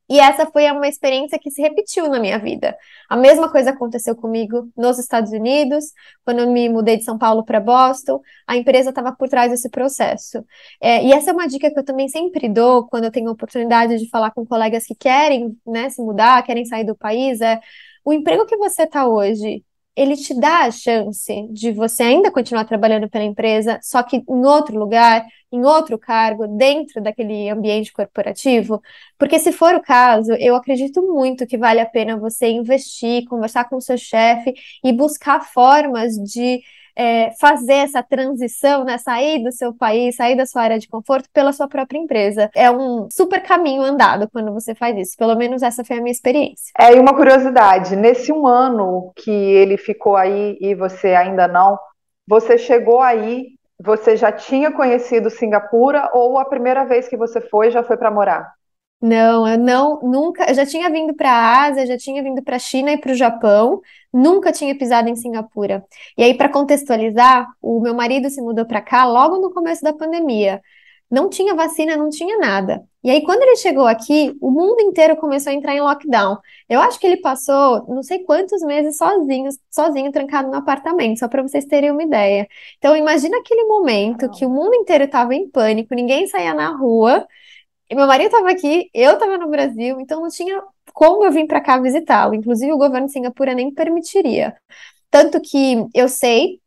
E 0.09 0.19
essa 0.19 0.45
foi 0.47 0.69
uma 0.69 0.87
experiência 0.87 1.39
que 1.39 1.49
se 1.49 1.61
repetiu 1.61 2.09
na 2.09 2.19
minha 2.19 2.37
vida. 2.37 2.75
A 3.09 3.15
mesma 3.15 3.49
coisa 3.49 3.69
aconteceu 3.69 4.15
comigo 4.15 4.69
nos 4.75 4.99
Estados 4.99 5.31
Unidos, 5.31 5.85
quando 6.25 6.39
eu 6.39 6.51
me 6.51 6.67
mudei 6.69 6.97
de 6.97 7.03
São 7.03 7.17
Paulo 7.17 7.43
para 7.45 7.59
Boston, 7.59 8.19
a 8.45 8.57
empresa 8.57 8.89
estava 8.89 9.13
por 9.13 9.29
trás 9.29 9.51
desse 9.51 9.69
processo. 9.69 10.43
É, 10.81 11.03
e 11.05 11.13
essa 11.13 11.31
é 11.31 11.33
uma 11.33 11.47
dica 11.47 11.71
que 11.71 11.79
eu 11.79 11.85
também 11.85 12.09
sempre 12.09 12.49
dou 12.49 12.85
quando 12.87 13.05
eu 13.05 13.11
tenho 13.11 13.29
a 13.29 13.31
oportunidade 13.31 13.97
de 13.97 14.09
falar 14.09 14.31
com 14.31 14.45
colegas 14.45 14.85
que 14.85 14.95
querem 14.95 15.57
né, 15.65 15.89
se 15.89 16.01
mudar, 16.01 16.43
querem 16.43 16.65
sair 16.65 16.83
do 16.83 16.95
país, 16.95 17.39
é 17.39 17.59
o 18.03 18.13
emprego 18.13 18.45
que 18.45 18.57
você 18.57 18.83
está 18.83 19.07
hoje, 19.07 19.63
ele 19.95 20.15
te 20.15 20.33
dá 20.33 20.61
a 20.63 20.71
chance 20.71 21.47
de 21.51 21.71
você 21.71 22.03
ainda 22.03 22.31
continuar 22.31 22.65
trabalhando 22.65 23.07
pela 23.09 23.23
empresa, 23.23 23.79
só 23.83 24.01
que 24.01 24.17
em 24.17 24.45
outro 24.45 24.77
lugar, 24.77 25.23
em 25.51 25.63
outro 25.63 25.99
cargo, 25.99 26.47
dentro 26.47 27.01
daquele 27.01 27.47
ambiente 27.49 27.93
corporativo? 27.93 28.81
Porque 29.19 29.37
se 29.37 29.51
for 29.51 29.75
o 29.75 29.81
caso, 29.81 30.33
eu 30.33 30.55
acredito 30.55 31.01
muito 31.01 31.45
que 31.45 31.57
vale 31.57 31.79
a 31.79 31.85
pena 31.85 32.17
você 32.17 32.47
investir, 32.47 33.25
conversar 33.25 33.69
com 33.69 33.75
o 33.75 33.81
seu 33.81 33.97
chefe 33.97 34.53
e 34.83 34.91
buscar 34.91 35.41
formas 35.41 36.15
de 36.15 36.61
é, 36.95 37.31
fazer 37.39 37.73
essa 37.73 38.03
transição, 38.03 38.83
né, 38.83 38.97
sair 38.97 39.43
do 39.43 39.51
seu 39.51 39.73
país, 39.73 40.15
sair 40.15 40.35
da 40.35 40.45
sua 40.45 40.61
área 40.63 40.79
de 40.79 40.87
conforto 40.87 41.29
pela 41.33 41.51
sua 41.51 41.67
própria 41.67 41.97
empresa. 41.97 42.49
É 42.55 42.69
um 42.69 43.07
super 43.11 43.41
caminho 43.41 43.81
andado 43.81 44.29
quando 44.31 44.53
você 44.53 44.75
faz 44.75 44.97
isso. 44.97 45.17
Pelo 45.17 45.35
menos 45.35 45.61
essa 45.61 45.83
foi 45.83 45.97
a 45.97 46.01
minha 46.01 46.11
experiência. 46.11 46.71
É, 46.77 46.95
e 46.95 46.99
uma 46.99 47.15
curiosidade, 47.15 47.95
nesse 47.95 48.31
um 48.31 48.45
ano 48.47 49.11
que 49.15 49.31
ele 49.31 49.77
ficou 49.77 50.15
aí 50.15 50.57
e 50.59 50.75
você 50.75 51.09
ainda 51.15 51.47
não, 51.47 51.77
você 52.27 52.57
chegou 52.57 53.01
aí, 53.01 53.47
você 53.79 54.15
já 54.15 54.31
tinha 54.31 54.71
conhecido 54.71 55.29
Singapura 55.29 56.09
ou 56.13 56.37
a 56.37 56.45
primeira 56.45 56.85
vez 56.85 57.07
que 57.07 57.17
você 57.17 57.41
foi 57.41 57.69
já 57.69 57.83
foi 57.83 57.97
para 57.97 58.11
morar? 58.11 58.53
Não, 59.03 59.45
eu 59.45 59.57
não, 59.57 59.99
nunca, 60.01 60.49
eu 60.49 60.55
já 60.55 60.65
tinha 60.65 60.89
vindo 60.89 61.13
para 61.13 61.29
a 61.29 61.65
Ásia, 61.65 61.85
já 61.85 61.97
tinha 61.97 62.23
vindo 62.23 62.41
para 62.41 62.55
a 62.55 62.59
China 62.59 62.89
e 62.93 62.97
para 62.97 63.11
o 63.11 63.15
Japão, 63.15 63.81
nunca 64.13 64.49
tinha 64.49 64.73
pisado 64.77 65.09
em 65.09 65.15
Singapura. 65.17 65.85
E 66.17 66.23
aí, 66.23 66.33
para 66.35 66.47
contextualizar, 66.47 67.45
o 67.61 67.81
meu 67.81 67.93
marido 67.93 68.29
se 68.29 68.41
mudou 68.41 68.65
para 68.65 68.81
cá 68.81 69.03
logo 69.05 69.39
no 69.39 69.51
começo 69.53 69.83
da 69.83 69.91
pandemia. 69.91 70.61
Não 71.11 71.29
tinha 71.29 71.53
vacina, 71.53 71.97
não 71.97 72.09
tinha 72.09 72.37
nada. 72.37 72.81
E 73.03 73.11
aí, 73.11 73.21
quando 73.23 73.41
ele 73.41 73.57
chegou 73.57 73.85
aqui, 73.85 74.37
o 74.39 74.49
mundo 74.49 74.79
inteiro 74.79 75.17
começou 75.17 75.51
a 75.51 75.53
entrar 75.53 75.75
em 75.75 75.81
lockdown. 75.81 76.37
Eu 76.69 76.79
acho 76.79 76.97
que 76.97 77.05
ele 77.05 77.17
passou 77.17 77.85
não 77.89 78.01
sei 78.03 78.19
quantos 78.19 78.61
meses 78.61 78.95
sozinho, 78.97 79.49
sozinho, 79.69 80.13
trancado 80.13 80.49
no 80.49 80.55
apartamento, 80.55 81.19
só 81.19 81.27
para 81.27 81.41
vocês 81.41 81.65
terem 81.65 81.91
uma 81.91 82.03
ideia. 82.03 82.47
Então, 82.77 82.95
imagina 82.95 83.37
aquele 83.37 83.65
momento 83.65 84.29
que 84.31 84.45
o 84.45 84.49
mundo 84.49 84.75
inteiro 84.75 85.03
estava 85.03 85.35
em 85.35 85.49
pânico, 85.49 85.93
ninguém 85.93 86.25
saía 86.25 86.53
na 86.53 86.69
rua. 86.69 87.27
E 87.93 87.95
meu 87.95 88.07
marido 88.07 88.25
estava 88.25 88.49
aqui, 88.49 88.89
eu 88.91 89.13
estava 89.13 89.37
no 89.37 89.47
Brasil, 89.51 89.99
então 89.99 90.19
não 90.19 90.27
tinha 90.27 90.63
como 90.95 91.23
eu 91.25 91.31
vir 91.31 91.45
para 91.45 91.61
cá 91.61 91.77
visitá-lo. 91.77 92.33
Inclusive, 92.33 92.73
o 92.73 92.77
governo 92.77 93.05
de 93.05 93.13
Singapura 93.13 93.53
nem 93.53 93.71
permitiria. 93.71 94.55
Tanto 95.11 95.39
que 95.39 95.85
eu 95.93 96.09
sei 96.09 96.59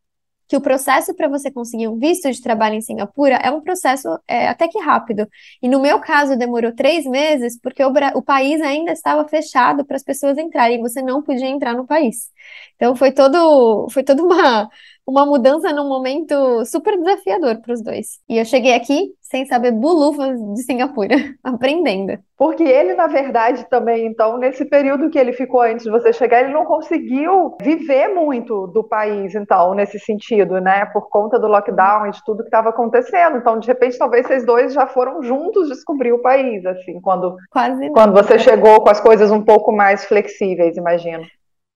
que 0.46 0.56
o 0.56 0.60
processo 0.60 1.12
para 1.16 1.26
você 1.26 1.50
conseguir 1.50 1.88
um 1.88 1.98
visto 1.98 2.30
de 2.30 2.40
trabalho 2.40 2.76
em 2.76 2.80
Singapura 2.80 3.34
é 3.42 3.50
um 3.50 3.60
processo 3.60 4.08
é, 4.28 4.46
até 4.46 4.68
que 4.68 4.78
rápido. 4.78 5.28
E 5.60 5.68
no 5.68 5.80
meu 5.80 5.98
caso, 5.98 6.38
demorou 6.38 6.72
três 6.72 7.04
meses, 7.04 7.58
porque 7.60 7.82
o, 7.84 7.92
o 8.14 8.22
país 8.22 8.60
ainda 8.62 8.92
estava 8.92 9.26
fechado 9.26 9.84
para 9.84 9.96
as 9.96 10.04
pessoas 10.04 10.38
entrarem, 10.38 10.80
você 10.80 11.02
não 11.02 11.24
podia 11.24 11.48
entrar 11.48 11.74
no 11.74 11.88
país. 11.88 12.30
Então 12.76 12.94
foi 12.94 13.10
todo, 13.10 13.88
foi 13.90 14.04
toda 14.04 14.22
uma, 14.22 14.70
uma 15.06 15.24
mudança 15.24 15.72
num 15.72 15.88
momento 15.88 16.64
super 16.64 16.98
desafiador 16.98 17.60
para 17.60 17.72
os 17.72 17.82
dois. 17.82 18.18
E 18.28 18.38
eu 18.38 18.44
cheguei 18.44 18.74
aqui 18.74 19.12
sem 19.22 19.44
saber 19.44 19.72
bulufas 19.72 20.38
de 20.54 20.62
Singapura, 20.62 21.16
aprendendo. 21.42 22.18
Porque 22.36 22.62
ele, 22.62 22.94
na 22.94 23.06
verdade, 23.06 23.66
também, 23.68 24.06
então, 24.06 24.36
nesse 24.36 24.64
período 24.64 25.08
que 25.08 25.18
ele 25.18 25.32
ficou 25.32 25.62
antes 25.62 25.84
de 25.84 25.90
você 25.90 26.12
chegar, 26.12 26.42
ele 26.42 26.52
não 26.52 26.64
conseguiu 26.64 27.56
viver 27.60 28.08
muito 28.08 28.66
do 28.68 28.84
país, 28.84 29.34
então, 29.34 29.74
nesse 29.74 29.98
sentido, 29.98 30.60
né? 30.60 30.84
Por 30.86 31.08
conta 31.08 31.38
do 31.38 31.48
lockdown 31.48 32.06
e 32.06 32.10
de 32.10 32.22
tudo 32.24 32.42
que 32.42 32.48
estava 32.48 32.68
acontecendo. 32.68 33.38
Então, 33.38 33.58
de 33.58 33.66
repente, 33.66 33.98
talvez 33.98 34.26
vocês 34.26 34.44
dois 34.44 34.74
já 34.74 34.86
foram 34.86 35.22
juntos 35.22 35.68
descobrir 35.68 36.12
o 36.12 36.20
país, 36.20 36.64
assim, 36.66 37.00
quando, 37.00 37.36
Quase 37.50 37.90
quando 37.90 38.12
você 38.12 38.38
chegou 38.38 38.82
com 38.82 38.90
as 38.90 39.00
coisas 39.00 39.30
um 39.30 39.42
pouco 39.42 39.72
mais 39.72 40.04
flexíveis, 40.04 40.76
imagino. 40.76 41.24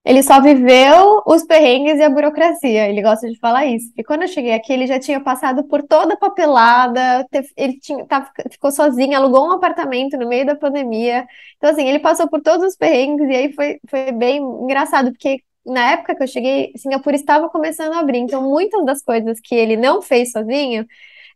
Ele 0.03 0.23
só 0.23 0.41
viveu 0.41 1.21
os 1.27 1.43
perrengues 1.43 1.99
e 1.99 2.03
a 2.03 2.09
burocracia, 2.09 2.89
ele 2.89 3.03
gosta 3.03 3.29
de 3.29 3.37
falar 3.37 3.67
isso. 3.67 3.91
E 3.95 4.03
quando 4.03 4.23
eu 4.23 4.27
cheguei 4.27 4.53
aqui, 4.53 4.73
ele 4.73 4.87
já 4.87 4.99
tinha 4.99 5.19
passado 5.19 5.63
por 5.65 5.83
toda 5.83 6.15
a 6.15 6.17
papelada, 6.17 7.27
ele 7.55 7.79
tinha, 7.79 8.03
tava, 8.07 8.31
ficou 8.49 8.71
sozinho, 8.71 9.15
alugou 9.15 9.47
um 9.47 9.51
apartamento 9.51 10.17
no 10.17 10.27
meio 10.27 10.43
da 10.43 10.55
pandemia. 10.55 11.27
Então, 11.57 11.69
assim, 11.69 11.87
ele 11.87 11.99
passou 11.99 12.27
por 12.27 12.41
todos 12.41 12.65
os 12.65 12.75
perrengues 12.75 13.29
e 13.29 13.35
aí 13.35 13.53
foi, 13.53 13.79
foi 13.87 14.11
bem 14.11 14.37
engraçado, 14.37 15.11
porque 15.11 15.43
na 15.63 15.91
época 15.91 16.15
que 16.15 16.23
eu 16.23 16.27
cheguei, 16.27 16.71
Singapura 16.75 17.15
estava 17.15 17.47
começando 17.49 17.93
a 17.93 17.99
abrir. 17.99 18.19
Então, 18.19 18.41
muitas 18.41 18.83
das 18.83 19.03
coisas 19.03 19.39
que 19.39 19.53
ele 19.53 19.77
não 19.77 20.01
fez 20.01 20.31
sozinho, 20.31 20.83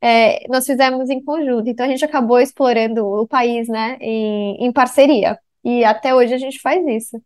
é, 0.02 0.44
nós 0.50 0.66
fizemos 0.66 1.10
em 1.12 1.24
conjunto. 1.24 1.70
Então, 1.70 1.86
a 1.86 1.90
gente 1.90 2.04
acabou 2.04 2.40
explorando 2.40 3.06
o 3.06 3.28
país, 3.28 3.68
né, 3.68 3.98
em, 4.02 4.66
em 4.66 4.72
parceria. 4.72 5.38
E 5.64 5.84
até 5.84 6.16
hoje 6.16 6.34
a 6.34 6.38
gente 6.38 6.60
faz 6.60 6.84
isso. 6.88 7.22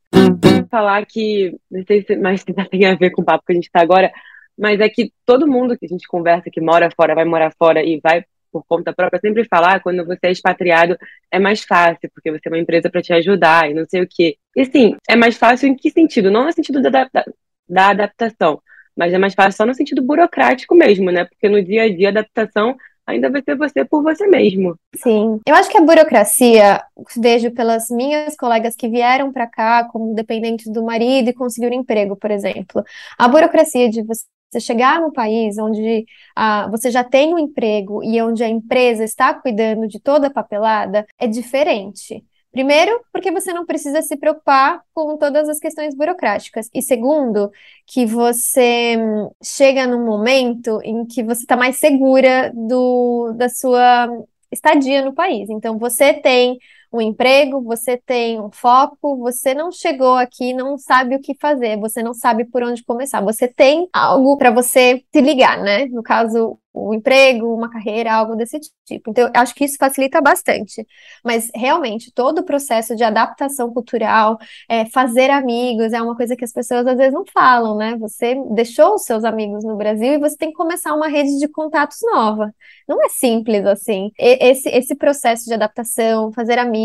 Falar 0.69 1.05
que, 1.05 1.55
não 1.69 1.83
sei 1.85 2.03
se 2.03 2.15
mais 2.15 2.43
tem 2.43 2.85
a 2.85 2.95
ver 2.95 3.11
com 3.11 3.21
o 3.21 3.25
papo 3.25 3.43
que 3.45 3.53
a 3.53 3.55
gente 3.55 3.65
está 3.65 3.81
agora, 3.81 4.11
mas 4.57 4.79
é 4.79 4.89
que 4.89 5.11
todo 5.25 5.47
mundo 5.47 5.77
que 5.77 5.85
a 5.85 5.89
gente 5.89 6.07
conversa, 6.07 6.49
que 6.51 6.61
mora 6.61 6.89
fora, 6.95 7.15
vai 7.15 7.25
morar 7.25 7.51
fora 7.57 7.83
e 7.83 7.99
vai 8.01 8.23
por 8.51 8.63
conta 8.67 8.93
própria, 8.93 9.19
sempre 9.19 9.45
falar 9.45 9.75
ah, 9.75 9.79
quando 9.79 10.05
você 10.05 10.27
é 10.27 10.31
expatriado 10.31 10.97
é 11.31 11.39
mais 11.39 11.63
fácil, 11.63 12.09
porque 12.13 12.31
você 12.31 12.41
é 12.47 12.49
uma 12.49 12.57
empresa 12.57 12.89
para 12.89 13.01
te 13.01 13.13
ajudar 13.13 13.69
e 13.69 13.73
não 13.73 13.85
sei 13.87 14.01
o 14.01 14.07
quê. 14.09 14.37
E 14.55 14.65
sim, 14.65 14.95
é 15.07 15.15
mais 15.15 15.37
fácil 15.37 15.69
em 15.69 15.75
que 15.75 15.91
sentido? 15.91 16.31
Não 16.31 16.45
no 16.45 16.51
sentido 16.51 16.81
da, 16.81 16.89
da, 16.89 17.25
da 17.67 17.89
adaptação, 17.89 18.61
mas 18.95 19.13
é 19.13 19.17
mais 19.17 19.33
fácil 19.33 19.53
só 19.57 19.65
no 19.65 19.73
sentido 19.73 20.01
burocrático 20.01 20.75
mesmo, 20.75 21.11
né? 21.11 21.25
Porque 21.25 21.47
no 21.47 21.63
dia 21.63 21.83
a 21.83 21.95
dia 21.95 22.07
a 22.09 22.11
adaptação 22.11 22.75
ainda 23.09 23.29
vai 23.29 23.41
ser 23.41 23.55
você 23.55 23.83
por 23.85 24.03
você 24.03 24.27
mesmo. 24.27 24.75
Sim, 24.95 25.39
eu 25.45 25.55
acho 25.55 25.69
que 25.69 25.77
a 25.77 25.81
burocracia, 25.81 26.81
vejo 27.17 27.51
pelas 27.51 27.89
minhas 27.89 28.35
colegas 28.35 28.75
que 28.75 28.87
vieram 28.87 29.31
para 29.31 29.47
cá 29.47 29.83
como 29.91 30.15
dependentes 30.15 30.71
do 30.71 30.83
marido 30.83 31.29
e 31.29 31.33
conseguiram 31.33 31.75
emprego, 31.75 32.15
por 32.15 32.31
exemplo. 32.31 32.83
A 33.17 33.27
burocracia 33.27 33.89
de 33.89 34.03
você 34.03 34.25
você 34.51 34.59
chegar 34.59 34.99
num 34.99 35.11
país 35.11 35.57
onde 35.57 36.05
ah, 36.35 36.67
você 36.69 36.89
já 36.89 37.03
tem 37.03 37.33
um 37.33 37.39
emprego 37.39 38.03
e 38.03 38.21
onde 38.21 38.43
a 38.43 38.49
empresa 38.49 39.03
está 39.03 39.33
cuidando 39.33 39.87
de 39.87 39.99
toda 39.99 40.27
a 40.27 40.33
papelada, 40.33 41.05
é 41.19 41.27
diferente. 41.27 42.23
Primeiro, 42.51 42.99
porque 43.13 43.31
você 43.31 43.53
não 43.53 43.65
precisa 43.65 44.01
se 44.01 44.17
preocupar 44.17 44.81
com 44.93 45.17
todas 45.17 45.47
as 45.47 45.59
questões 45.59 45.95
burocráticas. 45.95 46.67
E 46.73 46.81
segundo, 46.81 47.51
que 47.85 48.05
você 48.07 48.97
hum, 48.97 49.29
chega 49.43 49.85
num 49.85 50.03
momento 50.03 50.79
em 50.83 51.05
que 51.05 51.23
você 51.23 51.41
está 51.41 51.55
mais 51.55 51.77
segura 51.77 52.51
do, 52.55 53.33
da 53.35 53.49
sua 53.49 54.07
estadia 54.51 55.05
no 55.05 55.13
país. 55.13 55.47
Então, 55.49 55.77
você 55.77 56.11
tem 56.13 56.57
um 56.91 57.01
emprego, 57.01 57.61
você 57.61 57.97
tem 57.97 58.39
um 58.39 58.51
foco, 58.51 59.17
você 59.17 59.53
não 59.53 59.71
chegou 59.71 60.15
aqui, 60.15 60.53
não 60.53 60.77
sabe 60.77 61.15
o 61.15 61.21
que 61.21 61.35
fazer, 61.39 61.77
você 61.79 62.01
não 62.01 62.13
sabe 62.13 62.45
por 62.45 62.63
onde 62.63 62.83
começar. 62.83 63.21
Você 63.21 63.47
tem 63.47 63.87
algo 63.93 64.37
para 64.37 64.51
você 64.51 65.03
se 65.13 65.21
ligar, 65.21 65.61
né? 65.61 65.85
No 65.85 66.01
caso, 66.01 66.57
um 66.73 66.93
emprego, 66.93 67.53
uma 67.53 67.69
carreira, 67.69 68.13
algo 68.13 68.35
desse 68.35 68.59
tipo. 68.85 69.09
Então, 69.09 69.25
eu 69.27 69.41
acho 69.41 69.53
que 69.55 69.65
isso 69.65 69.77
facilita 69.77 70.21
bastante. 70.21 70.85
Mas, 71.23 71.49
realmente, 71.53 72.11
todo 72.13 72.39
o 72.39 72.43
processo 72.43 72.95
de 72.95 73.03
adaptação 73.03 73.71
cultural, 73.73 74.37
é, 74.67 74.85
fazer 74.85 75.29
amigos, 75.29 75.93
é 75.93 76.01
uma 76.01 76.15
coisa 76.15 76.35
que 76.35 76.45
as 76.45 76.53
pessoas 76.53 76.85
às 76.87 76.97
vezes 76.97 77.13
não 77.13 77.25
falam, 77.25 77.75
né? 77.75 77.97
Você 77.97 78.35
deixou 78.51 78.95
os 78.95 79.03
seus 79.03 79.23
amigos 79.23 79.63
no 79.63 79.75
Brasil 79.75 80.13
e 80.13 80.19
você 80.19 80.37
tem 80.37 80.49
que 80.49 80.55
começar 80.55 80.93
uma 80.93 81.07
rede 81.07 81.37
de 81.37 81.47
contatos 81.47 81.97
nova. 82.13 82.53
Não 82.87 83.03
é 83.03 83.09
simples 83.09 83.65
assim. 83.65 84.11
Esse, 84.17 84.69
esse 84.69 84.95
processo 84.95 85.45
de 85.45 85.53
adaptação, 85.53 86.31
fazer 86.33 86.57
amigos, 86.57 86.78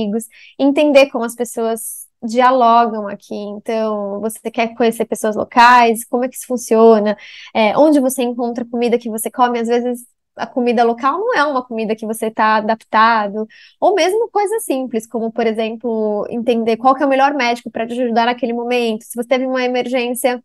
entender 0.58 1.06
como 1.10 1.24
as 1.24 1.34
pessoas 1.34 2.04
dialogam 2.22 3.06
aqui. 3.08 3.34
Então, 3.34 4.20
você 4.20 4.50
quer 4.50 4.74
conhecer 4.74 5.04
pessoas 5.04 5.36
locais, 5.36 6.04
como 6.04 6.24
é 6.24 6.28
que 6.28 6.36
isso 6.36 6.46
funciona, 6.46 7.16
é, 7.54 7.76
onde 7.76 8.00
você 8.00 8.22
encontra 8.22 8.64
comida 8.64 8.98
que 8.98 9.10
você 9.10 9.30
come, 9.30 9.58
às 9.60 9.68
vezes 9.68 10.06
a 10.36 10.46
comida 10.46 10.82
local 10.84 11.18
não 11.18 11.34
é 11.34 11.44
uma 11.44 11.64
comida 11.64 11.94
que 11.94 12.06
você 12.06 12.26
está 12.26 12.56
adaptado, 12.56 13.46
ou 13.80 13.94
mesmo 13.94 14.28
coisas 14.30 14.64
simples, 14.64 15.06
como, 15.06 15.32
por 15.32 15.46
exemplo, 15.46 16.26
entender 16.28 16.76
qual 16.76 16.96
é 16.96 17.06
o 17.06 17.08
melhor 17.08 17.34
médico 17.34 17.70
para 17.70 17.86
te 17.86 17.92
ajudar 18.00 18.26
naquele 18.26 18.52
momento, 18.52 19.04
se 19.04 19.14
você 19.14 19.28
teve 19.28 19.46
uma 19.46 19.62
emergência, 19.62 20.42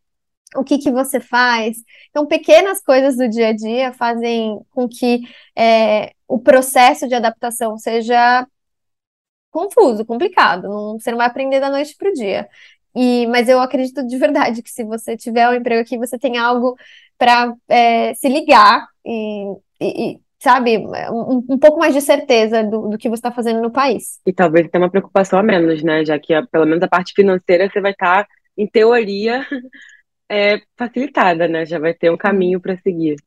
o 0.55 0.63
que 0.63 0.77
que 0.79 0.91
você 0.91 1.19
faz. 1.19 1.77
Então, 2.09 2.25
pequenas 2.25 2.81
coisas 2.81 3.15
do 3.17 3.27
dia 3.29 3.49
a 3.49 3.53
dia 3.53 3.93
fazem 3.93 4.59
com 4.71 4.87
que 4.87 5.21
é, 5.55 6.13
o 6.27 6.39
processo 6.39 7.07
de 7.07 7.15
adaptação 7.15 7.77
seja 7.77 8.47
confuso, 9.51 10.05
complicado. 10.05 10.67
Não, 10.67 10.99
você 10.99 11.11
não 11.11 11.17
vai 11.17 11.27
aprender 11.27 11.59
da 11.59 11.69
noite 11.69 11.95
para 11.97 12.09
o 12.09 12.13
dia. 12.13 12.47
E, 12.95 13.27
mas 13.27 13.47
eu 13.47 13.59
acredito 13.59 14.05
de 14.05 14.17
verdade 14.17 14.63
que 14.63 14.69
se 14.69 14.83
você 14.83 15.15
tiver 15.15 15.47
um 15.49 15.53
emprego 15.53 15.81
aqui, 15.81 15.97
você 15.97 16.17
tem 16.17 16.37
algo 16.37 16.75
para 17.17 17.53
é, 17.67 18.13
se 18.15 18.27
ligar 18.27 18.87
e, 19.05 19.45
e, 19.79 20.11
e 20.11 20.19
sabe, 20.39 20.77
um, 20.77 21.45
um, 21.49 21.59
pouco 21.59 21.79
mais 21.79 21.93
de 21.93 22.01
certeza 22.01 22.63
do, 22.63 22.89
do 22.89 22.97
que 22.97 23.09
você 23.09 23.15
está 23.15 23.31
fazendo 23.31 23.61
no 23.61 23.71
país. 23.71 24.19
E 24.25 24.33
talvez 24.33 24.67
tenha 24.69 24.83
uma 24.83 24.89
preocupação 24.89 25.37
a 25.37 25.43
menos, 25.43 25.83
né? 25.83 26.03
Já 26.05 26.17
que 26.17 26.33
pelo 26.47 26.65
menos 26.65 26.81
a 26.81 26.87
parte 26.87 27.13
financeira 27.13 27.69
você 27.69 27.81
vai 27.81 27.91
estar, 27.91 28.23
tá, 28.23 28.29
em 28.57 28.65
teoria, 28.65 29.45
é, 30.29 30.61
facilitada, 30.77 31.47
né? 31.47 31.65
Já 31.65 31.77
vai 31.77 31.93
ter 31.93 32.09
um 32.09 32.17
caminho 32.17 32.59
para 32.59 32.77
seguir. 32.77 33.17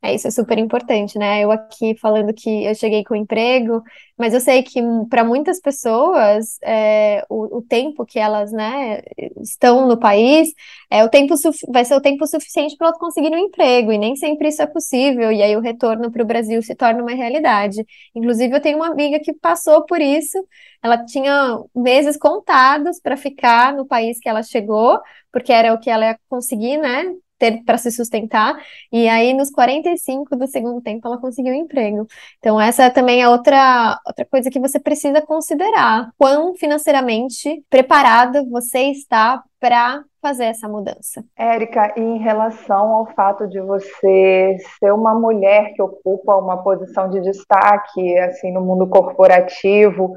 É, 0.00 0.14
isso 0.14 0.28
é 0.28 0.30
super 0.30 0.56
importante, 0.58 1.18
né? 1.18 1.42
Eu 1.42 1.50
aqui 1.50 1.96
falando 1.98 2.32
que 2.32 2.64
eu 2.64 2.74
cheguei 2.74 3.02
com 3.02 3.16
emprego, 3.16 3.82
mas 4.16 4.32
eu 4.32 4.38
sei 4.40 4.62
que 4.62 4.80
para 5.10 5.24
muitas 5.24 5.60
pessoas 5.60 6.56
é, 6.62 7.24
o, 7.28 7.58
o, 7.58 7.62
tempo 7.62 8.06
que 8.06 8.16
elas 8.16 8.52
né, 8.52 9.02
estão 9.42 9.88
no 9.88 9.98
país 9.98 10.50
é 10.88 11.04
o 11.04 11.08
tempo 11.08 11.34
vai 11.68 11.84
ser 11.84 11.96
o 11.96 12.00
tempo 12.00 12.24
suficiente 12.28 12.76
para 12.76 12.88
elas 12.88 12.98
conseguirem 12.98 13.38
um 13.42 13.46
emprego, 13.46 13.90
e 13.92 13.98
nem 13.98 14.14
sempre 14.14 14.48
isso 14.48 14.62
é 14.62 14.66
possível, 14.66 15.32
e 15.32 15.42
aí 15.42 15.56
o 15.56 15.60
retorno 15.60 16.12
para 16.12 16.22
o 16.22 16.26
Brasil 16.26 16.62
se 16.62 16.76
torna 16.76 17.02
uma 17.02 17.12
realidade. 17.14 17.84
Inclusive, 18.14 18.54
eu 18.54 18.62
tenho 18.62 18.76
uma 18.78 18.88
amiga 18.88 19.18
que 19.18 19.32
passou 19.34 19.84
por 19.84 20.00
isso, 20.00 20.38
ela 20.80 21.04
tinha 21.04 21.58
meses 21.74 22.16
contados 22.16 23.00
para 23.00 23.16
ficar 23.16 23.72
no 23.74 23.84
país 23.86 24.18
que 24.20 24.28
ela 24.28 24.42
chegou, 24.44 25.00
porque 25.32 25.52
era 25.52 25.74
o 25.74 25.80
que 25.80 25.90
ela 25.90 26.06
ia 26.06 26.18
conseguir, 26.28 26.78
né? 26.78 27.04
Ter 27.38 27.62
para 27.64 27.78
se 27.78 27.90
sustentar, 27.90 28.56
e 28.92 29.08
aí 29.08 29.32
nos 29.32 29.50
45 29.50 30.36
do 30.36 30.46
segundo 30.46 30.80
tempo 30.80 31.06
ela 31.06 31.18
conseguiu 31.18 31.52
um 31.54 31.56
emprego. 31.56 32.06
Então 32.38 32.60
essa 32.60 32.90
também 32.90 33.22
é 33.22 33.28
outra, 33.28 33.98
outra 34.06 34.24
coisa 34.24 34.50
que 34.50 34.60
você 34.60 34.80
precisa 34.80 35.22
considerar, 35.22 36.10
quão 36.18 36.54
financeiramente 36.54 37.62
preparado 37.70 38.48
você 38.50 38.90
está 38.90 39.42
para 39.60 40.04
fazer 40.20 40.44
essa 40.44 40.68
mudança. 40.68 41.24
Érica, 41.36 41.94
em 41.96 42.18
relação 42.18 42.94
ao 42.94 43.06
fato 43.14 43.46
de 43.48 43.60
você 43.60 44.56
ser 44.78 44.92
uma 44.92 45.14
mulher 45.14 45.72
que 45.74 45.82
ocupa 45.82 46.36
uma 46.36 46.62
posição 46.62 47.08
de 47.08 47.20
destaque 47.20 48.18
assim 48.18 48.52
no 48.52 48.60
mundo 48.60 48.86
corporativo, 48.88 50.14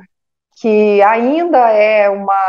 que 0.59 1.01
ainda 1.01 1.69
é 1.71 2.09
uma, 2.09 2.39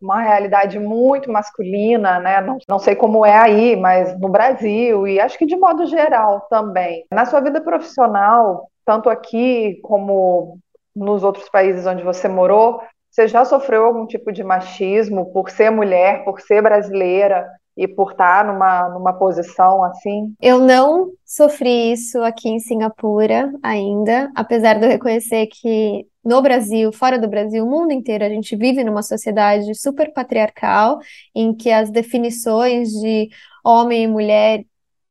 uma 0.00 0.20
realidade 0.20 0.78
muito 0.78 1.30
masculina, 1.30 2.20
né? 2.20 2.40
Não, 2.40 2.58
não 2.68 2.78
sei 2.78 2.94
como 2.94 3.24
é 3.24 3.36
aí, 3.36 3.76
mas 3.76 4.18
no 4.18 4.28
Brasil 4.28 5.06
e 5.06 5.20
acho 5.20 5.38
que 5.38 5.46
de 5.46 5.56
modo 5.56 5.86
geral 5.86 6.46
também. 6.48 7.04
Na 7.12 7.26
sua 7.26 7.40
vida 7.40 7.60
profissional, 7.60 8.70
tanto 8.84 9.10
aqui 9.10 9.78
como 9.82 10.58
nos 10.94 11.22
outros 11.22 11.48
países 11.48 11.86
onde 11.86 12.02
você 12.02 12.28
morou, 12.28 12.80
você 13.10 13.28
já 13.28 13.44
sofreu 13.44 13.84
algum 13.86 14.06
tipo 14.06 14.32
de 14.32 14.44
machismo 14.44 15.32
por 15.32 15.50
ser 15.50 15.70
mulher, 15.70 16.24
por 16.24 16.40
ser 16.40 16.62
brasileira? 16.62 17.46
e 17.78 17.86
por 17.86 18.10
estar 18.10 18.44
numa, 18.44 18.88
numa 18.88 19.12
posição 19.12 19.84
assim? 19.84 20.34
Eu 20.42 20.58
não 20.58 21.12
sofri 21.24 21.92
isso 21.92 22.20
aqui 22.22 22.48
em 22.48 22.58
Singapura 22.58 23.52
ainda, 23.62 24.32
apesar 24.34 24.74
de 24.74 24.84
eu 24.84 24.90
reconhecer 24.90 25.46
que 25.46 26.04
no 26.28 26.42
Brasil, 26.42 26.92
fora 26.92 27.18
do 27.18 27.28
Brasil, 27.28 27.64
o 27.64 27.70
mundo 27.70 27.92
inteiro, 27.92 28.24
a 28.24 28.28
gente 28.28 28.54
vive 28.56 28.84
numa 28.84 29.02
sociedade 29.02 29.74
super 29.74 30.12
patriarcal, 30.12 30.98
em 31.34 31.54
que 31.54 31.70
as 31.70 31.90
definições 31.90 32.90
de 32.90 33.28
homem 33.64 34.04
e 34.04 34.06
mulher 34.08 34.64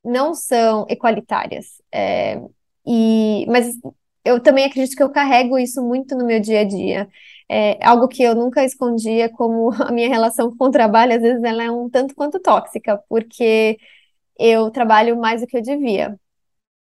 não 0.04 0.34
são 0.34 0.86
equalitárias. 0.90 1.82
É, 1.92 2.42
e, 2.86 3.46
mas 3.48 3.76
eu 4.24 4.40
também 4.40 4.66
acredito 4.66 4.96
que 4.96 5.04
eu 5.04 5.10
carrego 5.10 5.58
isso 5.58 5.82
muito 5.84 6.16
no 6.16 6.26
meu 6.26 6.40
dia 6.40 6.62
a 6.62 6.64
dia 6.64 7.08
é 7.50 7.84
algo 7.86 8.08
que 8.08 8.24
eu 8.24 8.36
nunca 8.36 8.64
escondia, 8.64 9.30
como 9.30 9.72
a 9.84 9.92
minha 9.92 10.10
relação 10.10 10.56
com 10.56 10.66
o 10.66 10.72
trabalho, 10.72 11.16
às 11.16 11.22
vezes 11.22 11.44
ela 11.44 11.64
é 11.64 11.72
um 11.72 11.90
tanto 11.90 12.16
quanto 12.16 12.40
tóxica, 12.40 12.98
porque 13.10 13.78
eu 14.40 14.72
trabalho 14.72 15.18
mais 15.18 15.42
do 15.42 15.48
que 15.48 15.58
eu 15.58 15.62
devia. 15.62 16.20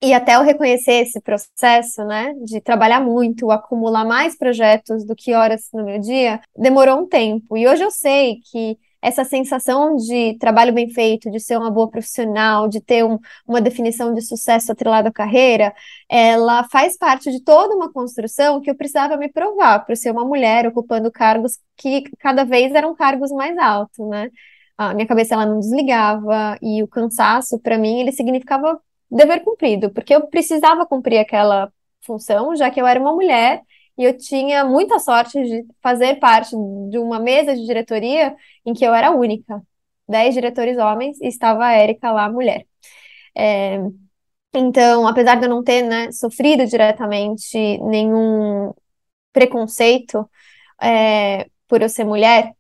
E 0.02 0.14
até 0.14 0.36
eu 0.36 0.44
reconhecer 0.44 0.94
esse 1.04 1.20
processo, 1.22 2.06
né, 2.06 2.34
de 2.46 2.62
trabalhar 2.62 3.02
muito, 3.02 3.52
acumular 3.52 4.06
mais 4.06 4.38
projetos 4.38 5.06
do 5.06 5.14
que 5.14 5.34
horas 5.34 5.68
no 5.74 5.84
meu 5.84 6.00
dia, 6.00 6.40
demorou 6.58 7.00
um 7.02 7.08
tempo. 7.08 7.58
E 7.58 7.68
hoje 7.68 7.84
eu 7.84 7.92
sei 7.92 8.38
que 8.50 8.78
essa 9.02 9.24
sensação 9.26 9.96
de 9.96 10.38
trabalho 10.40 10.74
bem 10.74 10.90
feito, 10.90 11.30
de 11.30 11.40
ser 11.40 11.58
uma 11.58 11.72
boa 11.72 11.90
profissional, 11.90 12.68
de 12.68 12.82
ter 12.82 13.04
um, 13.04 13.18
uma 13.48 13.62
definição 13.62 14.14
de 14.14 14.22
sucesso 14.22 14.72
atrelada 14.72 15.10
à 15.10 15.12
carreira, 15.12 15.74
ela 16.10 16.64
faz 16.70 16.98
parte 16.98 17.32
de 17.32 17.44
toda 17.44 17.76
uma 17.76 17.92
construção 17.92 18.62
que 18.62 18.70
eu 18.70 18.76
precisava 18.76 19.18
me 19.18 19.30
provar 19.32 19.86
por 19.86 19.96
ser 19.98 20.12
uma 20.12 20.26
mulher 20.26 20.68
ocupando 20.68 21.12
cargos 21.12 21.60
que 21.78 22.04
cada 22.20 22.44
vez 22.46 22.74
eram 22.74 22.96
cargos 22.96 23.32
mais 23.32 23.58
altos, 23.58 24.08
né? 24.10 24.30
A 24.78 24.94
minha 24.94 25.08
cabeça 25.08 25.34
ela 25.34 25.46
não 25.46 25.60
desligava 25.60 26.58
e 26.62 26.82
o 26.82 26.88
cansaço 26.88 27.60
para 27.60 27.78
mim 27.78 28.00
ele 28.00 28.12
significava 28.14 28.80
dever 29.10 29.44
cumprido, 29.44 29.92
porque 29.92 30.14
eu 30.16 30.28
precisava 30.28 30.86
cumprir 30.86 31.20
aquela 31.20 31.72
função, 32.02 32.56
já 32.56 32.70
que 32.72 32.82
eu 32.82 32.88
era 32.88 33.00
uma 33.00 33.14
mulher 33.14 33.62
e 33.98 34.04
eu 34.04 34.18
tinha 34.18 34.64
muita 34.66 35.00
sorte 35.00 35.42
de 35.44 35.66
fazer 35.82 36.20
parte 36.20 36.52
de 36.90 36.98
uma 36.98 37.20
mesa 37.20 37.54
de 37.56 37.66
diretoria 37.66 38.36
em 38.66 38.74
que 38.74 38.86
eu 38.86 38.94
era 38.94 39.12
única. 39.12 39.62
Dez 40.08 40.34
diretores 40.34 40.78
homens 40.78 41.20
e 41.22 41.28
estava 41.28 41.66
a 41.66 41.74
Érica 41.74 42.12
lá, 42.12 42.30
mulher. 42.30 42.66
É, 43.38 43.80
então, 44.54 45.08
apesar 45.08 45.36
de 45.36 45.46
eu 45.46 45.50
não 45.50 45.64
ter 45.64 45.84
né, 45.84 46.12
sofrido 46.12 46.66
diretamente 46.66 47.58
nenhum 47.80 48.74
preconceito 49.34 50.30
é, 50.82 51.48
por 51.68 51.82
eu 51.82 51.90
ser 51.90 52.06
mulher, 52.06 52.54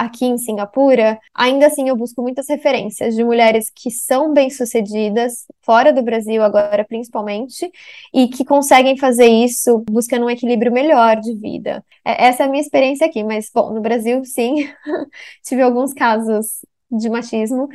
aqui 0.00 0.24
em 0.24 0.38
Singapura, 0.38 1.20
ainda 1.34 1.66
assim 1.66 1.90
eu 1.90 1.94
busco 1.94 2.22
muitas 2.22 2.48
referências 2.48 3.14
de 3.14 3.22
mulheres 3.22 3.70
que 3.70 3.90
são 3.90 4.32
bem-sucedidas, 4.32 5.44
fora 5.60 5.92
do 5.92 6.02
Brasil 6.02 6.42
agora 6.42 6.86
principalmente, 6.86 7.70
e 8.14 8.26
que 8.26 8.42
conseguem 8.42 8.96
fazer 8.96 9.26
isso 9.26 9.84
buscando 9.90 10.24
um 10.24 10.30
equilíbrio 10.30 10.72
melhor 10.72 11.16
de 11.20 11.34
vida. 11.34 11.84
É, 12.02 12.28
essa 12.28 12.44
é 12.44 12.46
a 12.46 12.48
minha 12.48 12.62
experiência 12.62 13.06
aqui, 13.06 13.22
mas, 13.22 13.50
bom, 13.54 13.74
no 13.74 13.82
Brasil, 13.82 14.24
sim, 14.24 14.70
tive 15.44 15.60
alguns 15.60 15.92
casos 15.92 16.64
de 16.90 17.10
machismo, 17.10 17.68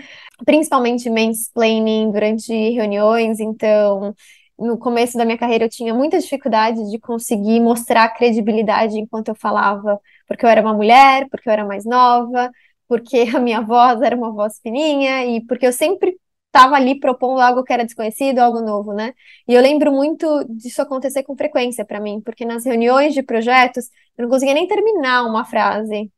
principalmente 0.43 1.07
mansplaining 1.11 2.11
durante 2.11 2.51
reuniões, 2.71 3.39
então 3.39 4.15
no 4.57 4.77
começo 4.77 5.17
da 5.17 5.25
minha 5.25 5.37
carreira 5.37 5.65
eu 5.65 5.69
tinha 5.69 5.93
muita 5.93 6.17
dificuldade 6.17 6.89
de 6.89 6.97
conseguir 6.97 7.59
mostrar 7.59 8.09
credibilidade 8.09 8.97
enquanto 8.97 9.27
eu 9.27 9.35
falava, 9.35 9.99
porque 10.27 10.45
eu 10.45 10.49
era 10.49 10.61
uma 10.61 10.73
mulher, 10.73 11.27
porque 11.29 11.49
eu 11.49 11.53
era 11.53 11.65
mais 11.65 11.85
nova, 11.85 12.51
porque 12.87 13.25
a 13.35 13.39
minha 13.39 13.61
voz 13.61 14.01
era 14.01 14.15
uma 14.15 14.31
voz 14.31 14.59
fininha 14.61 15.25
e 15.25 15.45
porque 15.45 15.67
eu 15.67 15.73
sempre 15.73 16.17
estava 16.47 16.75
ali 16.75 16.99
propondo 16.99 17.41
algo 17.41 17.63
que 17.63 17.73
era 17.73 17.83
desconhecido, 17.83 18.39
algo 18.39 18.61
novo, 18.61 18.93
né? 18.93 19.13
E 19.47 19.53
eu 19.53 19.61
lembro 19.61 19.91
muito 19.91 20.45
disso 20.49 20.81
acontecer 20.81 21.23
com 21.23 21.35
frequência 21.35 21.83
para 21.83 21.99
mim, 21.99 22.21
porque 22.21 22.45
nas 22.45 22.65
reuniões 22.65 23.13
de 23.13 23.21
projetos 23.21 23.89
eu 24.17 24.23
não 24.23 24.29
conseguia 24.29 24.53
nem 24.53 24.67
terminar 24.67 25.25
uma 25.25 25.43
frase 25.43 26.09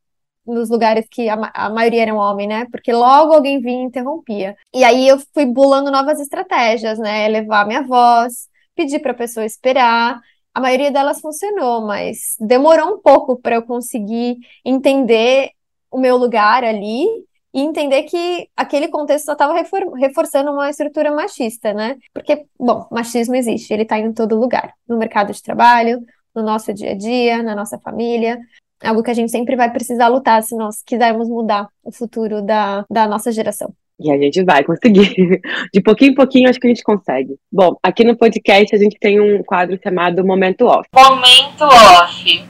nos 0.46 0.70
lugares 0.70 1.06
que 1.10 1.28
a, 1.28 1.52
a 1.54 1.70
maioria 1.70 2.04
eram 2.04 2.18
homem, 2.18 2.48
né? 2.48 2.66
Porque 2.72 2.94
logo 2.94 3.34
alguém 3.34 3.60
vinha 3.60 3.82
e 3.82 3.86
interrompia. 3.86 4.56
E 4.74 4.84
aí 4.84 5.08
eu 5.08 5.20
fui 5.34 5.46
bulando 5.46 5.92
novas 5.92 6.20
estratégias, 6.20 7.00
né? 7.00 7.28
Levar 7.28 7.66
minha 7.68 7.82
voz, 7.82 8.48
pedir 8.76 9.00
para 9.00 9.12
a 9.12 9.16
pessoa 9.16 9.46
esperar. 9.46 10.22
A 10.58 10.60
maioria 10.60 10.90
delas 10.90 11.22
funcionou, 11.22 11.86
mas 11.86 12.36
demorou 12.40 12.96
um 12.96 13.00
pouco 13.00 13.40
para 13.40 13.58
eu 13.58 13.62
conseguir 13.62 14.38
entender 14.66 15.52
o 15.92 16.00
meu 16.00 16.18
lugar 16.18 16.64
ali 16.64 17.06
e 17.54 17.62
entender 17.62 18.04
que 18.06 18.50
aquele 18.58 18.88
contexto 18.88 19.26
só 19.26 19.34
estava 19.34 19.54
refor 19.54 19.94
reforçando 19.94 20.52
uma 20.52 20.68
estrutura 20.68 21.12
machista, 21.12 21.76
né? 21.76 21.96
Porque, 22.12 22.48
bom, 22.60 22.88
machismo 22.90 23.36
existe, 23.36 23.72
ele 23.72 23.84
está 23.84 24.00
em 24.00 24.12
todo 24.12 24.36
lugar, 24.36 24.74
no 24.90 24.98
mercado 24.98 25.32
de 25.32 25.44
trabalho, 25.44 26.04
no 26.34 26.42
nosso 26.42 26.74
dia 26.74 26.94
a 26.94 26.98
dia, 26.98 27.44
na 27.44 27.56
nossa 27.56 27.78
família 27.78 28.40
algo 28.84 29.04
que 29.04 29.12
a 29.12 29.14
gente 29.14 29.32
sempre 29.32 29.56
vai 29.56 29.72
precisar 29.72 30.08
lutar 30.08 30.42
se 30.44 30.56
nós 30.56 30.82
quisermos 30.84 31.30
mudar 31.30 31.68
o 31.84 31.92
futuro 31.92 32.42
da, 32.42 32.84
da 32.90 33.08
nossa 33.08 33.32
geração. 33.32 33.74
E 34.00 34.12
a 34.12 34.18
gente 34.18 34.44
vai 34.44 34.64
conseguir. 34.64 35.42
De 35.74 35.82
pouquinho 35.82 36.12
em 36.12 36.14
pouquinho, 36.14 36.48
acho 36.48 36.60
que 36.60 36.68
a 36.68 36.70
gente 36.70 36.84
consegue. 36.84 37.36
Bom, 37.52 37.76
aqui 37.82 38.04
no 38.04 38.16
podcast 38.16 38.76
a 38.76 38.78
gente 38.78 38.96
tem 39.00 39.20
um 39.20 39.42
quadro 39.44 39.80
chamado 39.82 40.24
Momento 40.24 40.66
Off. 40.66 40.88
Momento 40.94 41.64
Off. 41.64 42.48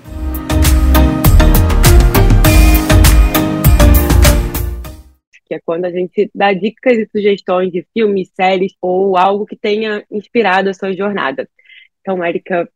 Que 5.46 5.56
é 5.56 5.60
quando 5.66 5.86
a 5.86 5.90
gente 5.90 6.30
dá 6.36 6.52
dicas 6.52 6.98
e 6.98 7.08
sugestões 7.10 7.72
de 7.72 7.88
filmes, 7.94 8.30
séries 8.36 8.74
ou 8.82 9.16
algo 9.16 9.46
que 9.46 9.56
tenha 9.56 10.04
inspirado 10.12 10.70
a 10.70 10.74
sua 10.74 10.94
jornada. 10.94 11.48
Então, 12.02 12.22
Érica, 12.22 12.70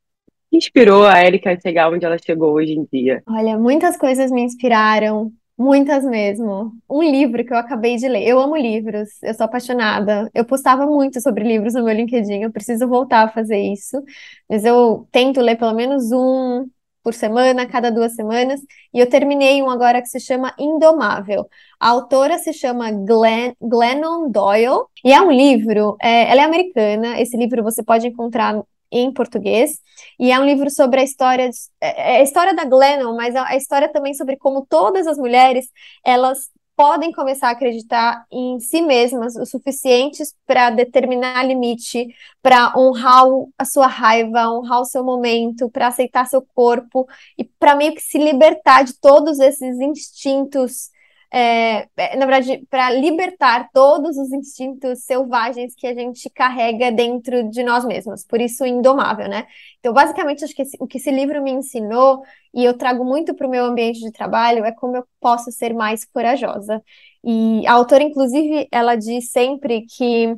inspirou 0.49 1.05
a 1.05 1.21
Erika 1.21 1.51
a 1.51 1.59
chegar 1.59 1.89
onde 1.89 2.05
ela 2.05 2.17
chegou 2.17 2.53
hoje 2.53 2.71
em 2.71 2.87
dia? 2.89 3.21
Olha, 3.27 3.57
muitas 3.57 3.97
coisas 3.97 4.31
me 4.31 4.41
inspiraram. 4.41 5.29
Muitas 5.61 6.03
mesmo. 6.03 6.71
Um 6.89 7.03
livro 7.03 7.45
que 7.45 7.53
eu 7.53 7.57
acabei 7.57 7.95
de 7.95 8.07
ler. 8.07 8.27
Eu 8.27 8.39
amo 8.39 8.55
livros, 8.57 9.21
eu 9.21 9.31
sou 9.35 9.45
apaixonada. 9.45 10.27
Eu 10.33 10.43
postava 10.43 10.87
muito 10.87 11.21
sobre 11.21 11.43
livros 11.43 11.75
no 11.75 11.83
meu 11.83 11.93
LinkedIn, 11.93 12.41
eu 12.41 12.51
preciso 12.51 12.87
voltar 12.87 13.25
a 13.25 13.27
fazer 13.29 13.59
isso. 13.59 14.01
Mas 14.49 14.65
eu 14.65 15.07
tento 15.11 15.39
ler 15.39 15.57
pelo 15.57 15.73
menos 15.75 16.11
um 16.11 16.67
por 17.03 17.13
semana, 17.13 17.67
cada 17.67 17.91
duas 17.91 18.15
semanas. 18.15 18.59
E 18.91 18.99
eu 18.99 19.07
terminei 19.07 19.61
um 19.61 19.69
agora 19.69 20.01
que 20.01 20.07
se 20.07 20.19
chama 20.19 20.51
Indomável. 20.57 21.47
A 21.79 21.89
autora 21.89 22.39
se 22.39 22.53
chama 22.53 22.91
Glenn, 22.91 23.53
Glennon 23.61 24.31
Doyle. 24.31 24.85
E 25.05 25.13
é 25.13 25.21
um 25.21 25.31
livro, 25.31 25.95
é, 26.01 26.31
ela 26.31 26.41
é 26.41 26.43
americana. 26.43 27.21
Esse 27.21 27.37
livro 27.37 27.63
você 27.63 27.83
pode 27.83 28.07
encontrar 28.07 28.63
em 28.91 29.11
português, 29.11 29.79
e 30.19 30.31
é 30.31 30.39
um 30.39 30.45
livro 30.45 30.69
sobre 30.69 30.99
a 30.99 31.03
história, 31.03 31.49
é, 31.79 32.15
é 32.15 32.19
a 32.19 32.23
história 32.23 32.53
da 32.53 32.65
Glennon, 32.65 33.15
mas 33.15 33.35
a 33.35 33.55
história 33.55 33.89
também 33.89 34.13
sobre 34.13 34.37
como 34.37 34.65
todas 34.65 35.07
as 35.07 35.17
mulheres, 35.17 35.69
elas 36.03 36.49
podem 36.75 37.11
começar 37.11 37.49
a 37.49 37.51
acreditar 37.51 38.25
em 38.31 38.59
si 38.59 38.81
mesmas 38.81 39.35
o 39.35 39.45
suficientes 39.45 40.33
para 40.47 40.71
determinar 40.71 41.43
limite, 41.43 42.07
para 42.41 42.73
honrar 42.75 43.25
a 43.55 43.65
sua 43.65 43.85
raiva, 43.85 44.49
honrar 44.49 44.81
o 44.81 44.85
seu 44.85 45.03
momento, 45.03 45.69
para 45.69 45.87
aceitar 45.87 46.25
seu 46.25 46.41
corpo 46.41 47.07
e 47.37 47.43
para 47.43 47.75
meio 47.75 47.93
que 47.93 48.01
se 48.01 48.17
libertar 48.17 48.83
de 48.83 48.93
todos 48.99 49.39
esses 49.39 49.79
instintos 49.79 50.89
é, 51.33 51.87
é, 51.95 52.17
na 52.17 52.25
verdade, 52.25 52.65
para 52.69 52.89
libertar 52.91 53.69
todos 53.71 54.17
os 54.17 54.31
instintos 54.33 55.03
selvagens 55.05 55.73
que 55.75 55.87
a 55.87 55.93
gente 55.93 56.29
carrega 56.29 56.91
dentro 56.91 57.49
de 57.49 57.63
nós 57.63 57.85
mesmos, 57.85 58.25
por 58.25 58.41
isso 58.41 58.65
indomável, 58.65 59.29
né? 59.29 59.47
Então, 59.79 59.93
basicamente, 59.93 60.43
acho 60.43 60.53
que 60.53 60.61
esse, 60.63 60.77
o 60.79 60.85
que 60.87 60.97
esse 60.97 61.09
livro 61.09 61.41
me 61.41 61.51
ensinou, 61.51 62.21
e 62.53 62.65
eu 62.65 62.77
trago 62.77 63.05
muito 63.05 63.33
para 63.33 63.47
o 63.47 63.49
meu 63.49 63.63
ambiente 63.65 64.01
de 64.01 64.11
trabalho, 64.11 64.65
é 64.65 64.71
como 64.73 64.97
eu 64.97 65.05
posso 65.21 65.51
ser 65.51 65.73
mais 65.73 66.03
corajosa. 66.05 66.83
E 67.23 67.65
a 67.65 67.73
autora, 67.73 68.03
inclusive, 68.03 68.67
ela 68.71 68.95
diz 68.95 69.31
sempre 69.31 69.85
que 69.85 70.35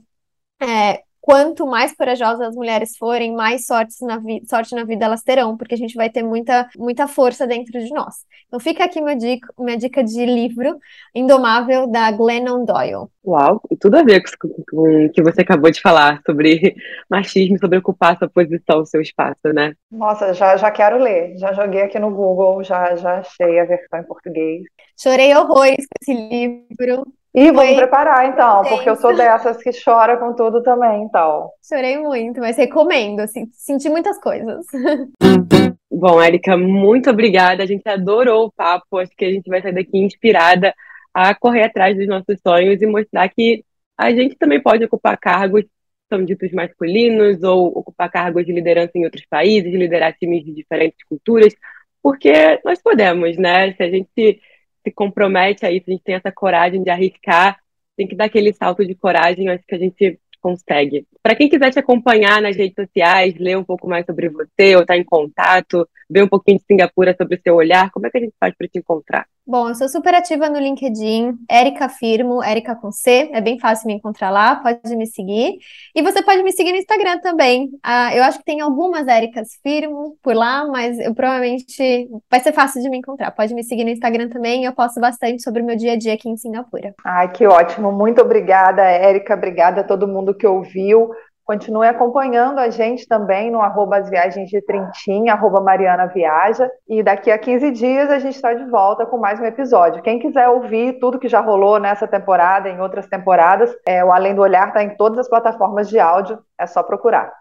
é, 0.62 1.04
quanto 1.24 1.66
mais 1.66 1.96
corajosas 1.96 2.50
as 2.50 2.54
mulheres 2.54 2.98
forem, 2.98 3.34
mais 3.34 3.66
sorte 3.66 4.06
na, 4.06 4.22
sorte 4.46 4.76
na 4.76 4.84
vida 4.84 5.06
elas 5.06 5.24
terão, 5.24 5.56
porque 5.56 5.74
a 5.74 5.78
gente 5.78 5.96
vai 5.96 6.10
ter 6.10 6.22
muita, 6.22 6.70
muita 6.78 7.08
força 7.08 7.48
dentro 7.48 7.80
de 7.80 7.90
nós. 7.94 8.26
Então 8.46 8.60
fica 8.60 8.84
aqui 8.84 9.00
minha 9.00 9.16
dica, 9.16 9.48
minha 9.58 9.78
dica 9.78 10.04
de 10.04 10.26
livro, 10.26 10.78
Indomável, 11.16 11.88
da 11.88 12.12
Glennon 12.12 12.66
Doyle. 12.66 13.08
Uau, 13.26 13.62
e 13.72 13.78
tudo 13.78 13.96
a 13.96 14.04
ver 14.04 14.22
com, 14.38 14.50
com 14.70 15.06
o 15.06 15.10
que 15.14 15.24
você 15.24 15.44
acabou 15.44 15.72
de 15.72 15.80
falar 15.80 16.22
sobre 16.26 16.76
machismo, 17.10 17.58
sobre 17.58 17.78
ocupar 17.78 18.18
sua 18.18 18.28
posição, 18.28 18.86
seu 18.86 19.00
espaço, 19.00 19.48
né? 19.54 19.76
Nossa, 19.90 20.34
já, 20.34 20.58
já 20.58 20.70
quero 20.72 21.02
ler. 21.02 21.38
Já 21.38 21.54
joguei 21.54 21.84
aqui 21.84 21.98
no 22.00 22.12
Google, 22.12 22.62
já, 22.66 22.98
já 22.98 23.20
achei 23.20 23.62
a 23.62 23.66
versão 23.66 24.02
em 24.02 24.04
português. 24.04 24.64
Chorei 25.00 25.34
horrores 25.34 25.86
com 25.88 25.98
esse 26.02 26.14
livro. 26.14 27.06
E 27.36 27.52
vamos 27.52 27.76
preparar 27.76 28.28
então, 28.28 28.62
porque 28.64 28.88
eu 28.88 28.96
sou 28.96 29.16
dessas 29.16 29.58
que 29.58 29.72
chora 29.84 30.18
com 30.18 30.34
tudo 30.34 30.62
também, 30.62 31.04
então. 31.04 31.50
Chorei 31.68 31.98
muito, 31.98 32.40
mas 32.40 32.58
recomendo, 32.58 33.22
assim, 33.22 33.48
senti 33.54 33.90
muitas 33.90 34.20
coisas. 34.20 34.66
Bom, 35.92 36.22
Érica, 36.22 36.56
muito 36.56 37.10
obrigada. 37.10 37.64
A 37.64 37.66
gente 37.66 37.88
adorou 37.88 38.46
o 38.46 38.52
papo. 38.52 38.98
Acho 38.98 39.12
que 39.16 39.26
a 39.26 39.32
gente 39.32 39.50
vai 39.50 39.62
sair 39.62 39.74
daqui 39.74 39.98
inspirada 39.98 40.74
a 41.14 41.34
correr 41.34 41.64
atrás 41.64 41.98
dos 41.98 42.08
nossos 42.08 42.40
sonhos 42.46 42.82
e 42.82 42.86
mostrar 42.86 43.28
que 43.30 43.64
a 43.98 44.12
gente 44.12 44.36
também 44.36 44.62
pode 44.62 44.84
ocupar 44.84 45.18
cargos 45.18 45.64
são 46.10 46.24
ditos 46.24 46.52
masculinos 46.52 47.42
ou 47.42 47.68
ocupar 47.68 48.12
cargos 48.12 48.46
de 48.46 48.52
liderança 48.52 48.92
em 48.96 49.06
outros 49.06 49.26
países, 49.26 49.74
liderar 49.74 50.14
times 50.14 50.46
de 50.46 50.54
diferentes 50.54 51.04
culturas, 51.06 51.56
porque 52.02 52.60
nós 52.64 52.82
podemos, 52.82 53.38
né? 53.38 53.74
Se 53.74 53.84
a 53.84 53.90
gente 53.90 54.40
se 54.84 54.92
compromete 54.92 55.66
a 55.66 55.72
isso, 55.72 55.86
a 55.88 55.92
gente 55.92 56.04
tem 56.04 56.16
essa 56.16 56.32
coragem 56.32 56.84
de 56.84 56.90
arriscar, 56.90 57.58
tem 57.96 58.08
que 58.08 58.16
dar 58.16 58.26
aquele 58.26 58.54
salto 58.54 58.86
de 58.86 58.96
coragem, 58.96 59.50
acho 59.50 59.66
que 59.66 59.76
a 59.76 59.80
gente 59.80 60.20
consegue. 60.42 61.08
Para 61.22 61.36
quem 61.36 61.48
quiser 61.48 61.72
te 61.72 61.80
acompanhar 61.80 62.42
nas 62.42 62.56
redes 62.56 62.76
sociais, 62.76 63.34
ler 63.40 63.58
um 63.58 63.64
pouco 63.64 63.88
mais 63.88 64.06
sobre 64.06 64.30
você, 64.30 64.76
ou 64.76 64.82
estar 64.82 64.96
tá 64.96 64.98
em 64.98 65.04
contato, 65.04 65.88
ver 66.10 66.24
um 66.24 66.28
pouquinho 66.28 66.58
de 66.58 66.66
Singapura 66.66 67.16
sobre 67.18 67.38
o 67.38 67.42
seu 67.42 67.56
olhar, 67.56 67.90
como 67.92 68.06
é 68.06 68.10
que 68.10 68.18
a 68.18 68.22
gente 68.22 68.36
faz 68.40 68.54
para 68.56 68.68
te 68.68 68.80
encontrar? 68.80 69.26
Bom, 69.46 69.68
eu 69.68 69.76
sou 69.76 69.90
super 69.90 70.16
ativa 70.16 70.50
no 70.50 70.58
LinkedIn, 70.58 71.38
Erika 71.52 71.90
Firmo, 71.90 72.42
Erika 72.42 72.76
com 72.76 72.94
C, 72.94 73.30
é 73.34 73.42
bem 73.42 73.60
fácil 73.60 73.88
me 73.88 73.94
encontrar 73.94 74.30
lá, 74.30 74.56
pode 74.56 74.96
me 74.96 75.06
seguir. 75.06 75.58
E 75.94 76.02
você 76.02 76.24
pode 76.24 76.42
me 76.44 76.54
seguir 76.54 76.72
no 76.72 76.78
Instagram 76.78 77.20
também. 77.20 77.70
Ah, 77.84 78.16
eu 78.16 78.24
acho 78.24 78.40
que 78.40 78.46
tem 78.46 78.62
algumas 78.62 79.06
Erikas 79.06 79.50
Firmo 79.62 80.18
por 80.24 80.34
lá, 80.34 80.66
mas 80.66 80.98
eu 80.98 81.14
provavelmente 81.14 82.10
vai 82.32 82.40
ser 82.40 82.54
fácil 82.54 82.82
de 82.82 82.90
me 82.90 83.00
encontrar. 83.00 83.32
Pode 83.32 83.54
me 83.54 83.66
seguir 83.66 83.84
no 83.84 83.90
Instagram 83.90 84.30
também, 84.30 84.64
eu 84.64 84.72
posto 84.72 85.02
bastante 85.02 85.44
sobre 85.44 85.62
o 85.62 85.66
meu 85.66 85.76
dia 85.76 85.92
a 85.92 85.98
dia 85.98 86.14
aqui 86.14 86.30
em 86.30 86.38
Singapura. 86.38 86.96
Ai, 87.04 87.30
que 87.30 87.46
ótimo. 87.46 87.92
Muito 87.92 88.22
obrigada, 88.22 88.82
Erika. 88.90 89.34
Obrigada 89.34 89.82
a 89.82 89.84
todo 89.84 90.08
mundo 90.08 90.34
que 90.34 90.48
ouviu. 90.48 91.12
Continue 91.46 91.88
acompanhando 91.88 92.60
a 92.60 92.70
gente 92.70 93.06
também 93.06 93.52
no 93.52 93.60
arroba 93.60 93.98
as 93.98 94.10
viagens 94.10 94.50
de 94.50 94.62
Trintim, 94.62 95.28
arroba 95.28 95.60
Mariana 95.60 96.08
Viaja. 96.08 96.70
E 96.88 97.04
daqui 97.04 97.30
a 97.30 97.38
15 97.38 97.72
dias 97.72 98.10
a 98.10 98.18
gente 98.18 98.36
está 98.36 98.54
de 98.54 98.64
volta 98.70 99.06
com 99.06 99.18
mais 99.18 99.40
um 99.42 99.46
episódio. 99.46 100.02
Quem 100.02 100.20
quiser 100.20 100.48
ouvir 100.48 101.00
tudo 101.00 101.20
que 101.20 101.28
já 101.28 101.42
rolou 101.42 101.80
nessa 101.80 102.08
temporada, 102.08 102.70
em 102.70 102.80
outras 102.80 103.08
temporadas, 103.08 103.76
é, 103.86 104.04
o 104.06 104.12
Além 104.12 104.34
do 104.34 104.42
Olhar 104.42 104.70
está 104.70 104.84
em 104.84 104.96
todas 104.96 105.20
as 105.20 105.30
plataformas 105.30 105.90
de 105.90 106.00
áudio, 106.00 106.40
é 106.58 106.66
só 106.66 106.82
procurar. 106.82 107.32